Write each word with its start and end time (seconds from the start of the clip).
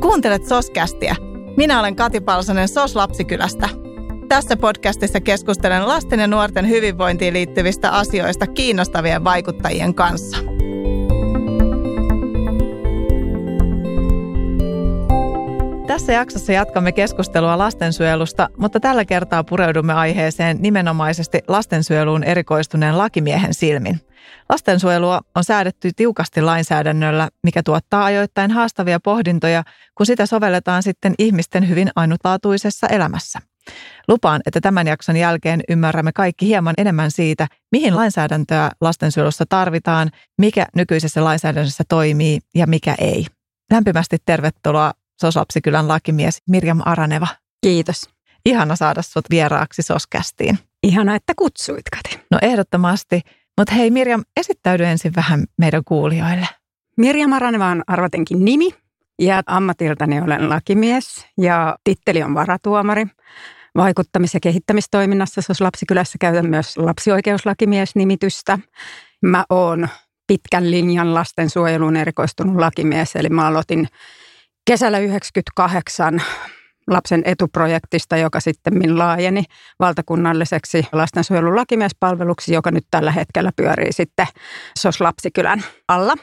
Kuuntelet 0.00 0.46
Soskästiä. 0.46 1.16
Minä 1.56 1.80
olen 1.80 1.96
Kati 1.96 2.20
Palsonen 2.20 2.68
Sos 2.68 2.96
Lapsikylästä. 2.96 3.68
Tässä 4.28 4.56
podcastissa 4.56 5.20
keskustelen 5.20 5.88
lasten 5.88 6.20
ja 6.20 6.26
nuorten 6.26 6.68
hyvinvointiin 6.68 7.34
liittyvistä 7.34 7.90
asioista 7.90 8.46
kiinnostavien 8.46 9.24
vaikuttajien 9.24 9.94
kanssa. 9.94 10.36
Tässä 15.86 16.12
jaksossa 16.12 16.52
jatkamme 16.52 16.92
keskustelua 16.92 17.58
lastensuojelusta, 17.58 18.48
mutta 18.56 18.80
tällä 18.80 19.04
kertaa 19.04 19.44
pureudumme 19.44 19.92
aiheeseen 19.92 20.56
nimenomaisesti 20.60 21.40
lastensuojeluun 21.48 22.24
erikoistuneen 22.24 22.98
lakimiehen 22.98 23.54
silmin. 23.54 24.00
Lastensuojelua 24.48 25.20
on 25.34 25.44
säädetty 25.44 25.90
tiukasti 25.96 26.42
lainsäädännöllä, 26.42 27.28
mikä 27.42 27.62
tuottaa 27.62 28.04
ajoittain 28.04 28.50
haastavia 28.50 29.00
pohdintoja, 29.00 29.64
kun 29.94 30.06
sitä 30.06 30.26
sovelletaan 30.26 30.82
sitten 30.82 31.14
ihmisten 31.18 31.68
hyvin 31.68 31.90
ainutlaatuisessa 31.96 32.86
elämässä. 32.86 33.38
Lupaan, 34.08 34.40
että 34.46 34.60
tämän 34.60 34.86
jakson 34.86 35.16
jälkeen 35.16 35.60
ymmärrämme 35.68 36.12
kaikki 36.12 36.46
hieman 36.46 36.74
enemmän 36.78 37.10
siitä, 37.10 37.46
mihin 37.72 37.96
lainsäädäntöä 37.96 38.70
lastensuojelussa 38.80 39.44
tarvitaan, 39.48 40.10
mikä 40.38 40.66
nykyisessä 40.76 41.24
lainsäädännössä 41.24 41.84
toimii 41.88 42.40
ja 42.54 42.66
mikä 42.66 42.94
ei. 42.98 43.26
Lämpimästi 43.72 44.16
tervetuloa 44.24 44.92
Soslapsikylän 45.20 45.88
lakimies 45.88 46.42
Mirjam 46.48 46.80
Araneva. 46.84 47.26
Kiitos. 47.60 48.08
Ihana 48.46 48.76
saada 48.76 49.02
sut 49.02 49.24
vieraaksi 49.30 49.82
Soskästiin. 49.82 50.58
Ihana, 50.82 51.14
että 51.14 51.32
kutsuit, 51.36 51.84
Kati. 51.96 52.24
No 52.30 52.38
ehdottomasti. 52.42 53.20
Mutta 53.58 53.74
hei 53.74 53.90
Mirjam, 53.90 54.24
esittäydy 54.36 54.84
ensin 54.84 55.12
vähän 55.16 55.44
meidän 55.56 55.82
kuulijoille. 55.84 56.48
Mirjam 56.96 57.32
Araneva 57.32 57.66
on 57.66 57.82
arvatenkin 57.86 58.44
nimi 58.44 58.70
ja 59.18 59.42
ammatiltani 59.46 60.20
olen 60.20 60.48
lakimies 60.48 61.26
ja 61.38 61.76
titteli 61.84 62.22
on 62.22 62.34
varatuomari. 62.34 63.06
Vaikuttamis- 63.78 64.34
ja 64.34 64.40
kehittämistoiminnassa 64.40 65.42
SOS 65.42 65.60
Lapsikylässä 65.60 66.18
käytän 66.20 66.50
myös 66.50 66.76
lapsioikeuslakimies-nimitystä. 66.76 68.58
Mä 69.22 69.44
oon 69.50 69.88
pitkän 70.26 70.70
linjan 70.70 71.14
lastensuojeluun 71.14 71.96
erikoistunut 71.96 72.56
lakimies, 72.56 73.16
eli 73.16 73.28
mä 73.28 73.46
aloitin 73.46 73.88
kesällä 74.66 74.98
98 74.98 76.22
lapsen 76.88 77.22
etuprojektista, 77.24 78.16
joka 78.16 78.40
sitten 78.40 78.98
laajeni 78.98 79.44
valtakunnalliseksi 79.80 80.86
lastensuojelun 80.92 81.56
lakimiespalveluksi, 81.56 82.54
joka 82.54 82.70
nyt 82.70 82.84
tällä 82.90 83.12
hetkellä 83.12 83.50
pyörii 83.56 83.92
sitten 83.92 84.26
SOS 84.78 85.00
Lapsikylän 85.00 85.64
alla. 85.88 86.14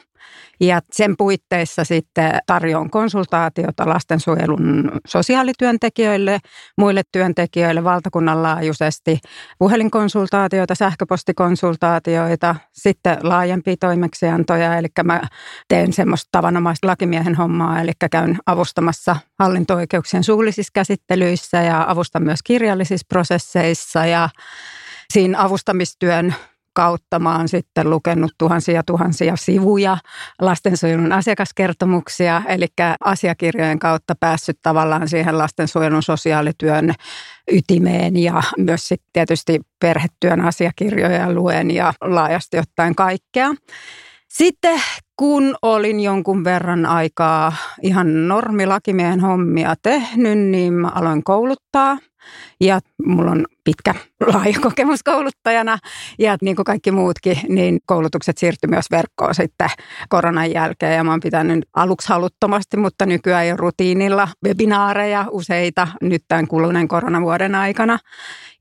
Ja 0.59 0.81
sen 0.91 1.17
puitteissa 1.17 1.83
sitten 1.83 2.39
tarjoan 2.45 2.89
konsultaatiota 2.89 3.89
lastensuojelun 3.89 4.91
sosiaalityöntekijöille, 5.07 6.39
muille 6.77 7.01
työntekijöille 7.11 7.83
valtakunnan 7.83 8.43
laajuisesti, 8.43 9.19
puhelinkonsultaatioita, 9.59 10.75
sähköpostikonsultaatioita, 10.75 12.55
sitten 12.71 13.17
laajempia 13.23 13.75
toimeksiantoja, 13.79 14.77
eli 14.77 14.87
mä 15.03 15.21
teen 15.67 15.93
semmoista 15.93 16.29
tavanomaista 16.31 16.87
lakimiehen 16.87 17.35
hommaa, 17.35 17.81
eli 17.81 17.91
käyn 18.11 18.37
avustamassa 18.45 19.15
hallinto-oikeuksien 19.39 20.23
suullisissa 20.23 20.71
käsittelyissä 20.73 21.61
ja 21.61 21.85
avustan 21.87 22.23
myös 22.23 22.39
kirjallisissa 22.43 23.05
prosesseissa. 23.09 24.05
Ja 24.05 24.29
siinä 25.13 25.43
avustamistyön 25.43 26.35
kautta 26.75 27.19
mä 27.19 27.37
oon 27.37 27.47
sitten 27.47 27.89
lukenut 27.89 28.31
tuhansia 28.37 28.83
tuhansia 28.83 29.35
sivuja 29.35 29.97
lastensuojelun 30.41 31.11
asiakaskertomuksia, 31.11 32.41
eli 32.47 32.67
asiakirjojen 33.05 33.79
kautta 33.79 34.15
päässyt 34.19 34.59
tavallaan 34.61 35.09
siihen 35.09 35.37
lastensuojelun 35.37 36.03
sosiaalityön 36.03 36.93
ytimeen 37.51 38.17
ja 38.17 38.43
myös 38.57 38.87
sitten 38.87 39.09
tietysti 39.13 39.59
perhetyön 39.79 40.41
asiakirjoja 40.41 41.33
luen 41.33 41.71
ja 41.71 41.93
laajasti 42.01 42.59
ottaen 42.59 42.95
kaikkea. 42.95 43.49
Sitten 44.29 44.81
kun 45.15 45.55
olin 45.61 45.99
jonkun 45.99 46.43
verran 46.43 46.85
aikaa 46.85 47.53
ihan 47.81 48.27
normilakimiehen 48.27 49.19
hommia 49.19 49.75
tehnyt, 49.81 50.39
niin 50.39 50.73
mä 50.73 50.87
aloin 50.87 51.23
kouluttaa. 51.23 51.97
Ja 52.61 52.79
mulla 53.05 53.31
on 53.31 53.45
pitkä 53.63 53.95
laaja 54.33 54.59
kokemus 54.61 55.03
kouluttajana 55.03 55.77
ja 56.19 56.37
niin 56.41 56.55
kuin 56.55 56.63
kaikki 56.63 56.91
muutkin, 56.91 57.39
niin 57.49 57.79
koulutukset 57.85 58.37
siirtyi 58.37 58.69
myös 58.69 58.85
verkkoon 58.91 59.35
sitten 59.35 59.69
koronan 60.09 60.51
jälkeen. 60.51 60.95
Ja 60.95 61.03
mä 61.03 61.11
oon 61.11 61.19
pitänyt 61.19 61.65
aluksi 61.75 62.09
haluttomasti, 62.09 62.77
mutta 62.77 63.05
nykyään 63.05 63.47
jo 63.47 63.57
rutiinilla 63.57 64.27
webinaareja 64.45 65.25
useita 65.31 65.87
nyt 66.01 66.23
tämän 66.27 66.47
kuluneen 66.47 66.87
koronavuoden 66.87 67.55
aikana. 67.55 67.99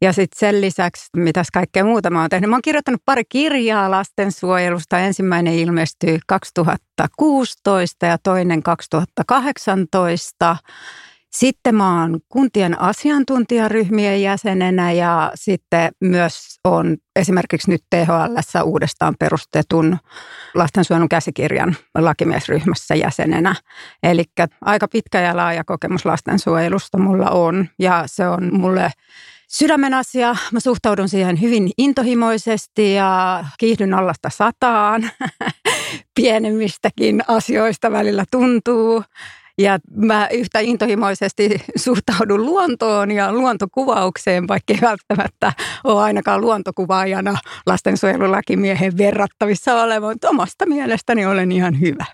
Ja 0.00 0.12
sitten 0.12 0.38
sen 0.38 0.60
lisäksi, 0.60 1.08
mitäs 1.16 1.46
kaikkea 1.52 1.84
muuta 1.84 2.10
mä 2.10 2.20
oon 2.20 2.30
tehnyt. 2.30 2.50
Mä 2.50 2.56
oon 2.56 2.62
kirjoittanut 2.62 3.02
pari 3.04 3.22
kirjaa 3.28 3.90
lastensuojelusta. 3.90 4.98
Ensimmäinen 4.98 5.54
ilmestyi 5.54 6.18
2016 6.26 8.06
ja 8.06 8.18
toinen 8.22 8.62
2018. 8.62 10.56
Sitten 11.34 11.74
mä 11.74 12.00
oon 12.00 12.20
kuntien 12.28 12.80
asiantuntijaryhmien 12.80 14.22
jäsenenä 14.22 14.92
ja 14.92 15.32
sitten 15.34 15.92
myös 16.00 16.58
on 16.64 16.96
esimerkiksi 17.16 17.70
nyt 17.70 17.82
THL 17.90 18.62
uudestaan 18.64 19.14
perustetun 19.18 19.98
lastensuojelun 20.54 21.08
käsikirjan 21.08 21.76
lakimiesryhmässä 21.98 22.94
jäsenenä. 22.94 23.54
Eli 24.02 24.24
aika 24.60 24.88
pitkä 24.88 25.20
ja 25.20 25.36
laaja 25.36 25.64
kokemus 25.64 26.04
lastensuojelusta 26.04 26.98
mulla 26.98 27.30
on 27.30 27.68
ja 27.78 28.02
se 28.06 28.28
on 28.28 28.54
mulle 28.54 28.90
sydämen 29.48 29.94
asia. 29.94 30.36
Mä 30.52 30.60
suhtaudun 30.60 31.08
siihen 31.08 31.40
hyvin 31.40 31.70
intohimoisesti 31.78 32.94
ja 32.94 33.44
kiihdyn 33.58 33.94
allasta 33.94 34.30
sataan. 34.30 35.10
Pienemmistäkin 36.16 37.22
asioista 37.28 37.92
välillä 37.92 38.24
tuntuu. 38.30 39.04
Ja 39.58 39.78
mä 39.90 40.28
yhtä 40.32 40.60
intohimoisesti 40.60 41.60
suhtaudun 41.76 42.46
luontoon 42.46 43.10
ja 43.10 43.32
luontokuvaukseen, 43.32 44.48
vaikka 44.48 44.72
ei 44.72 44.80
välttämättä 44.80 45.52
ole 45.84 46.02
ainakaan 46.02 46.40
luontokuvaajana 46.40 47.34
lastensuojelulakimiehen 47.66 48.98
verrattavissa 48.98 49.82
oleva, 49.82 50.10
mutta 50.10 50.28
omasta 50.28 50.66
mielestäni 50.66 51.26
olen 51.26 51.52
ihan 51.52 51.80
hyvä. 51.80 52.04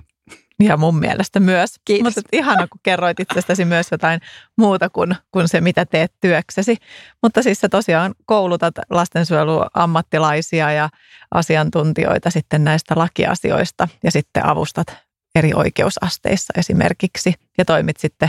Ja 0.63 0.77
mun 0.77 0.99
mielestä 0.99 1.41
myös. 1.41 1.71
Kiitos. 1.85 2.17
Mutta 2.17 2.29
ihana, 2.33 2.69
kun 2.69 2.81
kerroit 2.83 3.21
itsestäsi 3.21 3.65
myös 3.65 3.87
jotain 3.91 4.21
muuta 4.57 4.91
kuin, 4.91 5.17
kuin 5.31 5.49
se, 5.49 5.61
mitä 5.61 5.87
teet 5.87 6.13
työksesi. 6.21 6.77
Mutta 7.23 7.43
siis 7.43 7.61
sä 7.61 7.69
tosiaan 7.69 8.15
koulutat 8.27 8.75
lastensuojeluammattilaisia 8.91 10.73
ja 10.73 10.89
asiantuntijoita 11.35 12.31
sitten 12.31 12.65
näistä 12.65 12.95
lakiasioista 12.97 13.89
ja 14.05 14.11
sitten 14.11 14.47
avustat 14.47 15.10
eri 15.35 15.55
oikeusasteissa 15.55 16.53
esimerkiksi. 16.57 17.35
Ja 17.59 17.65
toimit 17.65 17.97
sitten 17.97 18.29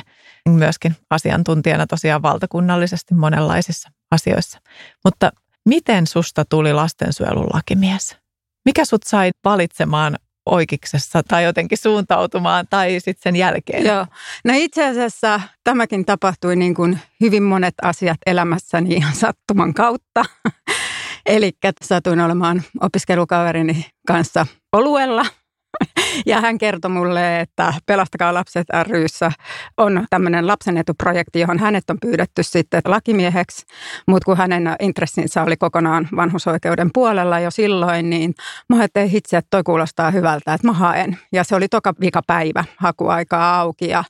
myöskin 0.49 0.95
asiantuntijana 1.09 1.87
tosiaan 1.87 2.21
valtakunnallisesti 2.21 3.13
monenlaisissa 3.13 3.89
asioissa. 4.11 4.59
Mutta 5.05 5.31
miten 5.65 6.07
susta 6.07 6.45
tuli 6.45 6.73
lastensuojelun 6.73 7.47
lakimies? 7.53 8.17
Mikä 8.65 8.85
sut 8.85 9.03
sai 9.03 9.31
valitsemaan 9.45 10.17
oikeuksessa 10.45 11.23
tai 11.23 11.43
jotenkin 11.43 11.77
suuntautumaan 11.77 12.67
tai 12.69 12.99
sitten 12.99 13.23
sen 13.23 13.35
jälkeen? 13.35 13.85
Joo. 13.85 14.05
No 14.45 14.53
itse 14.55 14.87
asiassa 14.87 15.41
tämäkin 15.63 16.05
tapahtui 16.05 16.55
niin 16.55 16.75
kuin 16.75 16.99
hyvin 17.21 17.43
monet 17.43 17.75
asiat 17.81 18.17
elämässäni 18.25 18.95
ihan 18.95 19.15
sattuman 19.15 19.73
kautta. 19.73 20.25
Eli 21.25 21.51
satuin 21.83 22.19
olemaan 22.19 22.63
opiskelukaverini 22.81 23.85
kanssa 24.07 24.47
oluella– 24.73 25.25
ja 26.25 26.41
hän 26.41 26.57
kertoi 26.57 26.91
mulle, 26.91 27.39
että 27.39 27.73
Pelastakaa 27.85 28.33
lapset 28.33 28.67
ryssä 28.83 29.31
on 29.77 30.05
tämmöinen 30.09 30.47
lapsen 30.47 30.77
etuprojekti, 30.77 31.39
johon 31.39 31.59
hänet 31.59 31.89
on 31.89 31.97
pyydetty 32.01 32.43
sitten 32.43 32.81
lakimieheksi, 32.85 33.65
mutta 34.07 34.25
kun 34.25 34.37
hänen 34.37 34.75
intressinsä 34.79 35.43
oli 35.43 35.57
kokonaan 35.57 36.07
vanhusoikeuden 36.15 36.89
puolella 36.93 37.39
jo 37.39 37.51
silloin, 37.51 38.09
niin 38.09 38.33
mä 38.69 38.77
ajattelin 38.77 39.15
itse, 39.15 39.37
että 39.37 39.47
toi 39.51 39.63
kuulostaa 39.63 40.11
hyvältä, 40.11 40.53
että 40.53 40.67
mä 40.67 40.73
haen. 40.73 41.17
Ja 41.31 41.43
se 41.43 41.55
oli 41.55 41.67
toka 41.67 41.93
vikapäivä 42.01 42.65
hakuaikaa 42.77 43.59
auki 43.59 43.87
ja 43.87 44.03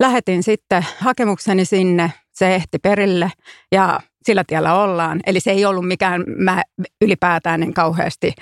lähetin 0.00 0.42
sitten 0.42 0.86
hakemukseni 0.98 1.64
sinne. 1.64 2.12
Se 2.34 2.54
ehti 2.54 2.78
perille 2.78 3.30
ja 3.72 4.00
sillä 4.24 4.44
tiellä 4.46 4.74
ollaan. 4.74 5.20
Eli 5.26 5.40
se 5.40 5.50
ei 5.50 5.64
ollut 5.64 5.88
mikään, 5.88 6.24
mä 6.36 6.62
ylipäätään 7.02 7.62
en 7.62 7.74
kauheasti 7.74 8.32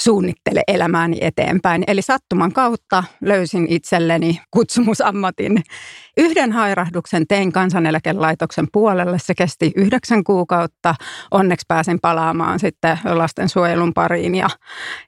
suunnittele 0.00 0.62
elämääni 0.68 1.18
eteenpäin. 1.20 1.84
Eli 1.86 2.02
sattuman 2.02 2.52
kautta 2.52 3.04
löysin 3.20 3.66
itselleni 3.68 4.40
kutsumusammatin. 4.50 5.62
Yhden 6.16 6.52
hairahduksen 6.52 7.26
tein 7.26 7.52
kansaneläkelaitoksen 7.52 8.66
puolelle. 8.72 9.18
Se 9.18 9.34
kesti 9.34 9.72
yhdeksän 9.76 10.24
kuukautta. 10.24 10.94
Onneksi 11.30 11.64
pääsin 11.68 12.00
palaamaan 12.00 12.58
sitten 12.58 12.98
lastensuojelun 13.04 13.94
pariin 13.94 14.34
ja 14.34 14.48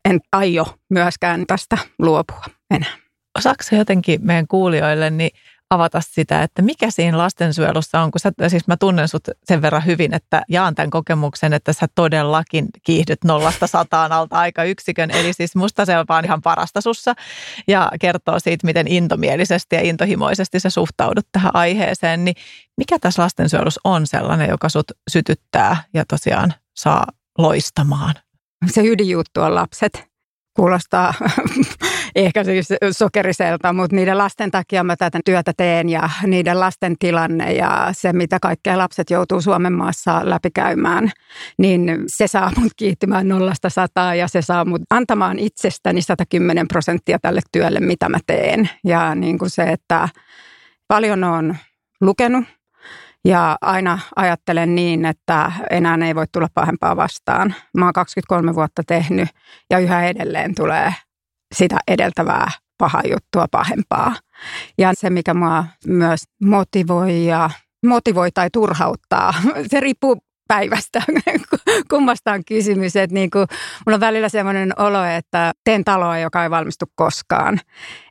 en 0.05 0.21
aio 0.33 0.67
myöskään 0.91 1.45
tästä 1.47 1.79
luopua 1.99 2.45
enää. 2.71 2.97
Osaako 3.39 3.63
jotenkin 3.73 4.21
meidän 4.23 4.47
kuulijoille 4.47 5.11
niin 5.11 5.31
avata 5.75 6.01
sitä, 6.01 6.43
että 6.43 6.63
mikä 6.63 6.91
siinä 6.91 7.19
lastensuojelussa 7.19 8.01
on, 8.01 8.11
kun 8.11 8.21
sä, 8.21 8.33
siis 8.49 8.67
mä 8.67 8.77
tunnen 8.77 9.09
sut 9.09 9.29
sen 9.45 9.63
verran 9.63 9.87
hyvin, 9.87 10.15
että 10.15 10.43
jaan 10.49 10.75
tämän 10.75 10.91
kokemuksen, 10.91 11.53
että 11.53 11.73
sä 11.73 11.87
todellakin 11.95 12.67
kiihdyt 12.83 13.25
nollasta 13.25 13.67
sataan 13.67 14.13
alta 14.13 14.37
aika 14.37 14.65
yksikön. 14.65 15.11
Eli 15.11 15.33
siis 15.33 15.57
musta 15.57 15.85
se 15.85 15.99
on 15.99 16.05
vaan 16.09 16.25
ihan 16.25 16.43
parasta 16.43 16.81
sussa 16.81 17.15
ja 17.69 17.91
kertoo 18.01 18.41
siitä, 18.41 18.67
miten 18.67 18.89
intomielisesti 18.89 19.77
ja 19.77 19.83
intohimoisesti 19.83 20.61
sä 20.61 20.71
suhtaudut 20.71 21.27
tähän 21.33 21.57
aiheeseen. 21.57 22.25
Niin 22.25 22.37
mikä 22.77 22.99
tässä 22.99 23.23
lastensuojelussa 23.23 23.81
on 23.85 24.07
sellainen, 24.07 24.49
joka 24.49 24.69
sut 24.69 24.93
sytyttää 25.11 25.77
ja 25.95 26.05
tosiaan 26.09 26.55
saa 26.77 27.07
loistamaan? 27.39 28.15
Se 28.67 28.83
ydinjuttu 28.85 29.41
on 29.41 29.55
lapset 29.55 30.05
kuulostaa 30.57 31.15
ehkä 32.15 32.45
siis 32.45 32.69
sokeriselta, 32.91 33.73
mutta 33.73 33.97
niiden 33.97 34.19
lasten 34.19 34.51
takia 34.51 34.85
mä 34.85 34.97
tätä 34.97 35.21
työtä 35.25 35.53
teen 35.57 35.89
ja 35.89 36.11
niiden 36.27 36.61
lasten 36.61 36.97
tilanne 36.99 37.53
ja 37.53 37.89
se, 37.93 38.13
mitä 38.13 38.39
kaikkea 38.41 38.79
lapset 38.79 39.11
joutuu 39.11 39.41
Suomen 39.41 39.73
maassa 39.73 40.21
läpikäymään, 40.25 41.11
niin 41.59 41.99
se 42.07 42.27
saa 42.27 42.53
mut 42.57 42.73
kiihtymään 42.77 43.29
nollasta 43.29 43.71
sataa 43.71 44.15
ja 44.15 44.29
se 44.29 44.43
saa 44.43 44.65
mut 44.65 44.83
antamaan 44.91 45.39
itsestäni 45.39 46.03
110 46.03 46.69
prosenttia 46.69 47.19
tälle 47.19 47.41
työlle, 47.53 47.81
mitä 47.81 48.09
mä 48.09 48.19
teen. 48.27 48.71
Ja 48.85 49.15
niin 49.15 49.39
kuin 49.39 49.51
se, 49.51 49.63
että 49.63 50.09
paljon 50.89 51.25
on 51.25 51.57
lukenut 52.01 52.45
ja 53.25 53.57
aina 53.61 53.99
ajattelen 54.17 54.75
niin, 54.75 55.05
että 55.05 55.53
enää 55.71 55.99
ei 56.07 56.15
voi 56.15 56.27
tulla 56.33 56.49
pahempaa 56.55 56.97
vastaan. 56.97 57.55
Mä 57.77 57.85
oon 57.85 57.93
23 57.93 58.55
vuotta 58.55 58.83
tehnyt 58.87 59.29
ja 59.71 59.79
yhä 59.79 60.07
edelleen 60.07 60.55
tulee 60.55 60.95
sitä 61.55 61.79
edeltävää 61.89 62.51
paha 62.79 63.03
juttua 63.11 63.47
pahempaa. 63.51 64.15
Ja 64.79 64.91
se, 64.95 65.11
mikä 65.11 65.35
mua 65.35 65.65
myös 65.87 66.23
motivoi 66.43 67.27
ja 67.27 67.51
motivoi 67.87 68.31
tai 68.31 68.49
turhauttaa, 68.53 69.35
se 69.71 69.81
riippuu 69.81 70.19
päivästä, 70.49 71.03
kummasta 71.91 72.33
on 72.33 72.45
kysymys. 72.45 72.97
Että 72.97 73.15
niin 73.15 73.31
kuin, 73.31 73.47
mulla 73.87 73.95
on 73.95 74.01
välillä 74.01 74.29
sellainen 74.29 74.73
olo, 74.79 75.05
että 75.05 75.53
teen 75.65 75.85
taloa, 75.85 76.19
joka 76.19 76.43
ei 76.43 76.51
valmistu 76.51 76.87
koskaan. 76.95 77.61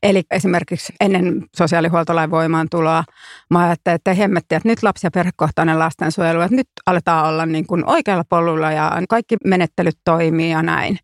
Eli 0.04 0.24
esimerkiksi 0.32 0.94
ennen 1.02 1.46
sosiaalihuoltolain 1.58 2.32
voimaantuloa 2.32 3.04
mä 3.50 3.64
ajattelin, 3.64 3.96
että 3.96 4.14
hemmetti, 4.14 4.56
että 4.56 4.70
nyt 4.70 4.84
lapsi- 4.84 5.08
ja 5.08 5.12
perhekohtainen 5.12 5.80
lastensuojelu, 5.80 6.42
että 6.42 6.56
nyt 6.56 6.68
aletaan 6.86 7.30
olla 7.30 7.46
niin 7.46 7.68
kuin 7.68 7.90
oikealla 7.90 8.24
polulla 8.30 8.72
ja 8.72 8.92
kaikki 9.10 9.38
menettelyt 9.46 9.98
toimii 10.06 10.52
ja 10.52 10.64
näin. 10.64 11.00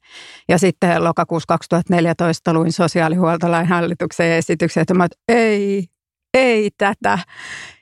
Ja 0.50 0.58
sitten 0.58 1.04
lokakuussa 1.04 1.48
2014 1.48 2.54
luin 2.54 2.74
sosiaalihuoltolain 2.74 3.68
hallituksen 3.68 4.32
esityksen, 4.32 4.82
että 4.82 4.94
mä 4.94 5.06
että 5.06 5.18
ei, 5.28 5.88
ei 6.34 6.70
tätä. 6.78 7.20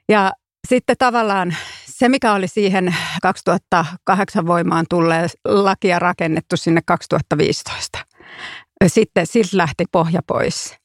Ja 0.10 0.32
sitten 0.68 0.96
tavallaan 1.00 1.56
se, 1.98 2.10
mikä 2.10 2.34
oli 2.34 2.48
siihen 2.48 2.96
2008 3.22 4.48
voimaan 4.48 4.86
tulleen 4.90 5.30
lakia 5.46 6.00
rakennettu 6.00 6.58
sinne 6.58 6.82
2015. 6.86 8.00
Sitten 8.88 9.28
siltä 9.28 9.58
lähti 9.58 9.86
pohja 9.92 10.22
pois. 10.28 10.76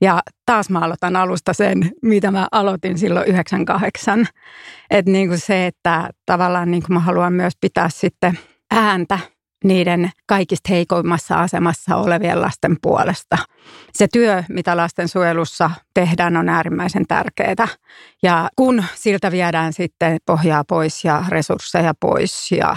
Ja 0.00 0.20
taas 0.46 0.70
mä 0.70 0.78
aloitan 0.78 1.16
alusta 1.16 1.52
sen, 1.52 1.90
mitä 2.02 2.30
mä 2.30 2.48
aloitin 2.52 2.98
silloin 2.98 3.28
98. 3.28 4.26
Että 4.90 5.10
niin 5.10 5.38
se, 5.38 5.66
että 5.66 6.10
tavallaan 6.26 6.70
niin 6.70 6.82
mä 6.88 7.00
haluan 7.00 7.32
myös 7.32 7.52
pitää 7.60 7.88
sitten 7.88 8.38
ääntä 8.70 9.18
niiden 9.64 10.10
kaikista 10.26 10.68
heikoimmassa 10.72 11.40
asemassa 11.40 11.96
olevien 11.96 12.40
lasten 12.40 12.76
puolesta. 12.82 13.38
Se 13.92 14.06
työ, 14.12 14.44
mitä 14.48 14.76
lastensuojelussa 14.76 15.70
tehdään, 15.94 16.36
on 16.36 16.48
äärimmäisen 16.48 17.06
tärkeää. 17.06 17.68
Ja 18.22 18.48
kun 18.56 18.84
siltä 18.94 19.30
viedään 19.30 19.72
sitten 19.72 20.18
pohjaa 20.26 20.64
pois 20.68 21.04
ja 21.04 21.24
resursseja 21.28 21.94
pois 22.00 22.52
ja 22.52 22.76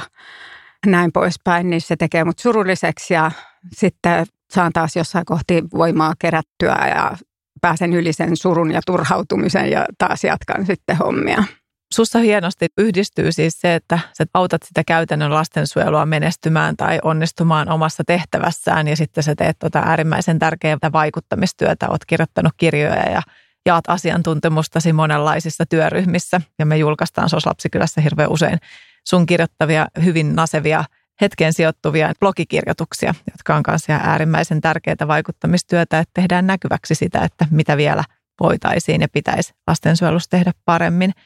näin 0.86 1.12
poispäin, 1.12 1.70
niin 1.70 1.82
se 1.82 1.96
tekee 1.96 2.24
mut 2.24 2.40
surulliseksi 2.40 3.14
ja 3.14 3.32
sitten 3.74 4.26
saan 4.52 4.74
taas 4.74 4.96
jossain 4.96 5.26
kohti 5.26 5.64
voimaa 5.74 6.14
kerättyä 6.20 6.88
ja 6.96 7.18
pääsen 7.62 7.94
yli 7.94 8.14
sen 8.14 8.38
surun 8.38 8.72
ja 8.72 8.82
turhautumisen 8.86 9.72
ja 9.72 9.86
taas 9.98 10.24
jatkan 10.24 10.66
sitten 10.66 10.98
hommia. 10.98 11.44
Sussa 11.94 12.20
hienosti 12.20 12.68
yhdistyy 12.78 13.32
siis 13.32 13.62
se, 13.62 13.76
että 13.76 14.00
sä 14.18 14.26
autat 14.34 14.64
sitä 14.64 14.84
käytännön 14.88 15.34
lastensuojelua 15.34 16.06
menestymään 16.06 16.78
tai 16.78 17.00
onnistumaan 17.04 17.70
omassa 17.70 18.04
tehtävässään 18.08 18.88
ja 18.88 18.96
sitten 18.96 19.24
sä 19.24 19.36
teet 19.36 19.60
tuota 19.60 19.80
äärimmäisen 19.80 20.40
tärkeää 20.40 20.78
vaikuttamistyötä. 20.94 21.90
Oot 21.90 22.06
kirjoittanut 22.06 22.54
kirjoja 22.58 23.10
ja 23.10 23.22
jaat 23.66 23.84
asiantuntemustasi 23.88 24.94
monenlaisissa 24.94 25.66
työryhmissä 25.66 26.42
ja 26.60 26.66
me 26.66 26.78
julkaistaan 26.78 27.30
SOS 27.30 27.46
Lapsikylässä 27.46 28.02
hirveän 28.02 28.32
usein 28.32 28.60
sun 29.08 29.26
kirjoittavia 29.26 29.88
hyvin 30.04 30.36
nasevia 30.36 30.84
hetkeen 31.22 31.54
sijoittuvia 31.54 32.14
blogikirjoituksia, 32.20 33.16
jotka 33.32 33.56
on 33.56 33.64
kanssa 33.64 33.94
äärimmäisen 33.94 34.62
tärkeää 34.62 35.08
vaikuttamistyötä, 35.08 36.00
että 36.00 36.12
tehdään 36.14 36.48
näkyväksi 36.48 36.96
sitä, 36.96 37.20
että 37.20 37.48
mitä 37.52 37.78
vielä 37.78 38.04
voitaisiin 38.40 39.02
ja 39.02 39.08
pitäisi 39.14 39.54
lastensuojelussa 39.68 40.30
tehdä 40.30 40.52
paremmin– 40.66 41.12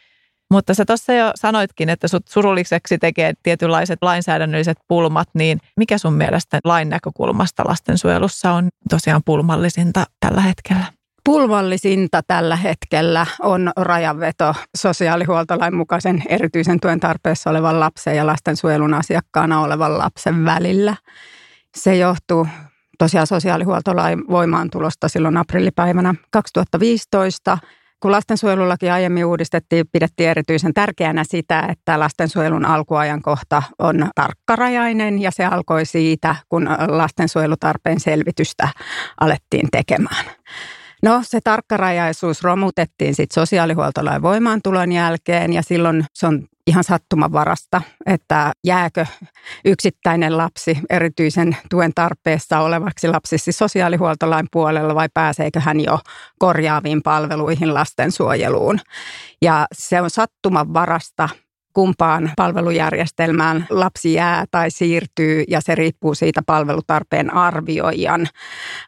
mutta 0.51 0.73
sä 0.73 0.85
tuossa 0.85 1.13
jo 1.13 1.31
sanoitkin, 1.35 1.89
että 1.89 2.07
sut 2.07 2.27
surulliseksi 2.27 2.97
tekee 2.97 3.33
tietynlaiset 3.43 3.99
lainsäädännölliset 4.01 4.77
pulmat, 4.87 5.27
niin 5.33 5.59
mikä 5.77 5.97
sun 5.97 6.13
mielestä 6.13 6.59
lain 6.63 6.89
näkökulmasta 6.89 7.63
lastensuojelussa 7.67 8.51
on 8.51 8.69
tosiaan 8.89 9.21
pulmallisinta 9.25 10.05
tällä 10.19 10.41
hetkellä? 10.41 10.85
Pulmallisinta 11.23 12.21
tällä 12.27 12.55
hetkellä 12.55 13.25
on 13.41 13.71
rajanveto 13.77 14.55
sosiaalihuoltolain 14.77 15.75
mukaisen 15.75 16.23
erityisen 16.29 16.79
tuen 16.79 16.99
tarpeessa 16.99 17.49
olevan 17.49 17.79
lapsen 17.79 18.15
ja 18.15 18.27
lastensuojelun 18.27 18.93
asiakkaana 18.93 19.61
olevan 19.61 19.97
lapsen 19.97 20.45
välillä. 20.45 20.95
Se 21.77 21.95
johtuu 21.95 22.47
tosiaan 22.97 23.27
sosiaalihuoltolain 23.27 24.27
voimaantulosta 24.29 25.07
silloin 25.07 25.37
aprillipäivänä 25.37 26.15
2015 26.31 27.57
kun 27.99 28.11
lastensuojelulaki 28.11 28.89
aiemmin 28.89 29.25
uudistettiin, 29.25 29.85
pidettiin 29.91 30.29
erityisen 30.29 30.73
tärkeänä 30.73 31.23
sitä, 31.23 31.67
että 31.69 31.99
lastensuojelun 31.99 32.65
alkuajankohta 32.65 33.63
on 33.79 34.09
tarkkarajainen 34.15 35.21
ja 35.21 35.31
se 35.31 35.45
alkoi 35.45 35.85
siitä, 35.85 36.35
kun 36.49 36.69
lastensuojelutarpeen 36.87 37.99
selvitystä 37.99 38.67
alettiin 39.21 39.67
tekemään. 39.71 40.25
No 41.03 41.21
se 41.23 41.39
tarkkarajaisuus 41.43 42.43
romutettiin 42.43 43.15
sitten 43.15 43.41
sosiaalihuoltolain 43.41 44.21
voimaantulon 44.21 44.91
jälkeen 44.91 45.53
ja 45.53 45.61
silloin 45.61 46.05
se 46.13 46.27
on 46.27 46.47
ihan 46.69 46.83
sattumanvarasta, 46.83 47.81
että 48.05 48.51
jääkö 48.65 49.05
yksittäinen 49.65 50.37
lapsi 50.37 50.77
erityisen 50.89 51.57
tuen 51.69 51.91
tarpeessa 51.95 52.59
olevaksi 52.59 53.07
lapsisi 53.07 53.51
sosiaalihuoltolain 53.51 54.47
puolella 54.51 54.95
vai 54.95 55.09
pääseekö 55.13 55.59
hän 55.59 55.79
jo 55.79 55.99
korjaaviin 56.39 57.01
palveluihin 57.03 57.73
lastensuojeluun. 57.73 58.79
Ja 59.41 59.67
se 59.73 60.01
on 60.01 60.09
sattumanvarasta 60.09 61.29
kumpaan 61.73 62.31
palvelujärjestelmään 62.35 63.65
lapsi 63.69 64.13
jää 64.13 64.45
tai 64.51 64.71
siirtyy 64.71 65.43
ja 65.47 65.61
se 65.61 65.75
riippuu 65.75 66.15
siitä 66.15 66.41
palvelutarpeen 66.45 67.33
arvioijan 67.33 68.27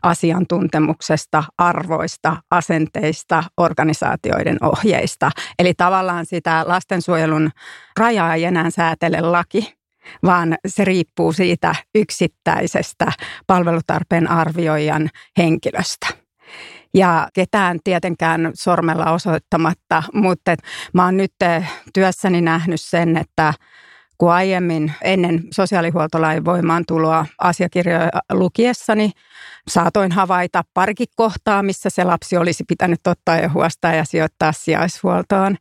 asiantuntemuksesta, 0.03 1.43
arvoista, 1.57 2.37
asenteista, 2.51 3.43
organisaatioiden 3.57 4.57
ohjeista. 4.61 5.31
Eli 5.59 5.73
tavallaan 5.73 6.25
sitä 6.25 6.63
lastensuojelun 6.67 7.49
rajaa 7.99 8.35
ei 8.35 8.43
enää 8.43 8.69
säätele 8.69 9.21
laki, 9.21 9.73
vaan 10.23 10.57
se 10.67 10.85
riippuu 10.85 11.33
siitä 11.33 11.75
yksittäisestä 11.95 13.11
palvelutarpeen 13.47 14.29
arvioijan 14.29 15.09
henkilöstä 15.37 16.20
ja 16.93 17.27
ketään 17.33 17.79
tietenkään 17.83 18.51
sormella 18.53 19.11
osoittamatta, 19.11 20.03
mutta 20.13 20.55
mä 20.93 21.05
oon 21.05 21.17
nyt 21.17 21.33
eh, 21.41 21.71
työssäni 21.93 22.41
nähnyt 22.41 22.81
sen, 22.81 23.17
että 23.17 23.53
kun 24.17 24.31
aiemmin 24.31 24.93
ennen 25.01 25.43
sosiaalihuoltolain 25.51 26.45
voimaantuloa 26.45 27.25
asiakirjoja 27.37 28.09
lukiessani 28.31 29.11
saatoin 29.67 30.11
havaita 30.11 30.63
parikin 30.73 31.07
kohtaa, 31.15 31.63
missä 31.63 31.89
se 31.89 32.03
lapsi 32.03 32.37
olisi 32.37 32.63
pitänyt 32.67 33.07
ottaa 33.07 33.37
ja 33.37 33.49
huostaa 33.49 33.93
ja 33.93 34.05
sijoittaa 34.05 34.51
sijaishuoltoon. 34.51 35.57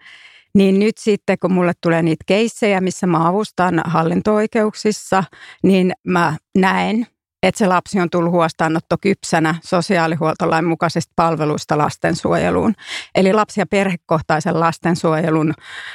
Niin 0.54 0.78
nyt 0.78 0.99
sitten, 0.99 1.38
kun 1.38 1.52
mulle 1.52 1.72
tulee 1.80 2.02
niitä 2.02 2.25
keissejä, 2.26 2.80
missä 2.80 3.06
mä 3.06 3.28
avustan 3.28 3.82
hallinto-oikeuksissa, 3.84 5.25
niin 5.62 5.92
mä 6.04 6.37
näen, 6.58 7.06
että 7.42 7.59
se 7.59 7.66
lapsi 7.66 8.00
on 8.00 8.11
tullut 8.11 8.32
huostaanotto 8.32 8.97
kypsänä 9.00 9.54
sosiaalihuoltolain 9.64 10.64
mukaisista 10.64 11.12
palveluista 11.16 11.78
lastensuojeluun. 11.78 12.75
Eli 13.14 13.32
lapsi- 13.32 13.61
ja 13.61 13.66
perhekohtaisen 13.66 14.61
lastensuojelun 14.61 15.54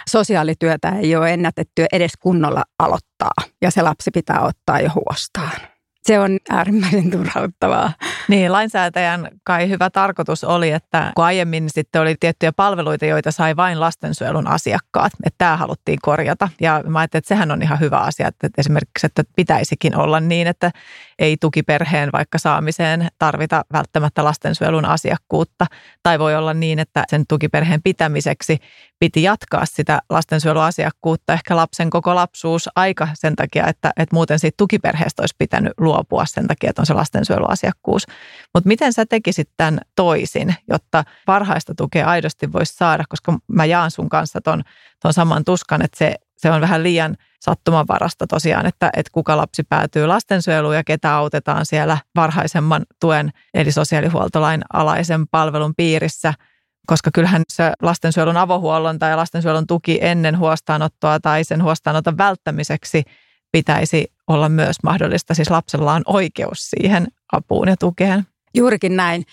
sosiaalityötä 0.10 0.90
ei 0.90 1.16
ole 1.16 1.34
ennätetty 1.34 1.86
edes 1.92 2.12
kunnolla 2.20 2.64
aloittaa 2.80 3.34
ja 3.62 3.72
se 3.72 3.82
lapsi 3.82 4.12
pitää 4.12 4.42
ottaa 4.42 4.80
jo 4.80 4.90
huostaan. 4.96 5.62
Se 6.04 6.20
on 6.20 6.38
äärimmäisen 6.50 7.12
turhauttavaa. 7.12 7.94
Niin, 8.29 8.51
lainsäätäjän 8.51 9.29
kai 9.44 9.70
hyvä 9.70 9.89
tarkoitus 9.89 10.44
oli, 10.44 10.72
että 10.72 11.12
kun 11.15 11.25
aiemmin 11.25 11.70
sitten 11.70 12.01
oli 12.01 12.15
tiettyjä 12.20 12.51
palveluita, 12.53 13.05
joita 13.05 13.32
sai 13.32 13.55
vain 13.55 13.79
lastensuojelun 13.79 14.48
asiakkaat, 14.48 15.13
että 15.25 15.38
tämä 15.38 15.58
haluttiin 15.58 16.00
korjata. 16.01 16.50
Ja 16.62 16.84
mä 16.88 17.00
ajattelin, 17.00 17.20
että 17.20 17.27
sehän 17.27 17.51
on 17.51 17.62
ihan 17.62 17.79
hyvä 17.79 17.98
asia, 17.98 18.27
että 18.27 18.50
esimerkiksi, 18.58 19.05
että 19.05 19.24
pitäisikin 19.36 19.98
olla 19.98 20.20
niin, 20.20 20.48
että 20.48 20.72
ei 21.20 21.38
tukiperheen 21.41 22.10
vaikka 22.13 22.38
saamiseen 22.38 23.08
tarvita 23.20 23.65
välttämättä 23.74 24.24
lastensuojelun 24.24 24.86
asiakkuutta. 24.86 25.65
Tai 26.03 26.20
voi 26.20 26.36
olla 26.36 26.53
niin, 26.53 26.79
että 26.79 27.03
sen 27.10 27.24
tukiperheen 27.27 27.82
pitämiseksi 27.84 28.58
piti 29.00 29.24
jatkaa 29.24 29.65
sitä 29.65 30.00
lastensuojeluasiakkuutta 30.10 31.34
ehkä 31.34 31.55
lapsen 31.55 31.89
koko 31.89 32.15
lapsuus 32.15 32.70
aika 32.75 33.08
sen 33.13 33.36
takia, 33.36 33.67
että, 33.67 33.91
että 33.98 34.15
muuten 34.15 34.39
siitä 34.39 34.55
tukiperheestä 34.58 35.22
olisi 35.22 35.36
pitänyt 35.38 35.74
luopua 35.77 36.25
sen 36.25 36.48
takia, 36.48 36.70
että 36.70 36.82
on 36.82 36.86
se 36.86 36.94
lastensuojeluasiakkuus. 36.94 38.05
Mutta 38.54 38.68
miten 38.68 38.94
sä 38.94 39.06
tekisit 39.06 39.50
tämän 39.58 39.80
toisin, 39.96 40.56
jotta 40.70 41.04
parhaista 41.26 41.74
tukea 41.76 42.08
aidosti 42.08 42.54
voisi 42.54 42.74
saada, 42.74 43.04
koska 43.10 43.38
mä 43.48 43.66
jaan 43.66 43.92
sun 43.92 44.10
kanssa 44.10 44.42
ton, 44.42 44.64
ton 45.02 45.14
saman 45.14 45.46
tuskan, 45.46 45.82
että 45.82 45.98
se, 45.98 46.16
se 46.38 46.52
on 46.52 46.62
vähän 46.62 46.84
liian 46.84 47.18
sattumanvarasta 47.42 48.28
tosiaan, 48.28 48.66
että, 48.66 48.90
että 48.96 49.12
kuka 49.12 49.38
lapsi 49.38 49.64
päätyy 49.64 50.08
lastensuojeluun 50.08 50.76
ja 50.76 50.84
ketä 50.84 51.16
autetaan 51.16 51.66
siellä 51.66 51.98
varhaisemman 52.16 52.86
tuen 53.02 53.32
eli 53.54 53.72
sosiaalihuoltolain 53.72 54.62
alaisen 54.74 55.28
palvelun 55.28 55.74
piirissä– 55.78 56.34
koska 56.86 57.10
kyllähän 57.14 57.44
se 57.50 57.72
lastensuojelun 57.82 58.38
avohuollon 58.38 59.00
tai 59.00 59.16
lastensuojelun 59.16 59.68
tuki 59.68 60.00
ennen 60.02 60.38
huostaanottoa 60.38 61.20
tai 61.20 61.44
sen 61.44 61.64
huostaanoton 61.64 62.18
välttämiseksi 62.18 63.04
pitäisi 63.52 64.15
olla 64.27 64.50
myös 64.50 64.75
mahdollista. 64.84 65.34
Siis 65.34 65.50
lapsella 65.50 65.94
on 65.94 66.01
oikeus 66.05 66.70
siihen 66.70 67.08
apuun 67.32 67.67
ja 67.67 67.77
tukeen. 67.77 68.24
Juurikin 68.53 68.96
näin. 68.96 69.24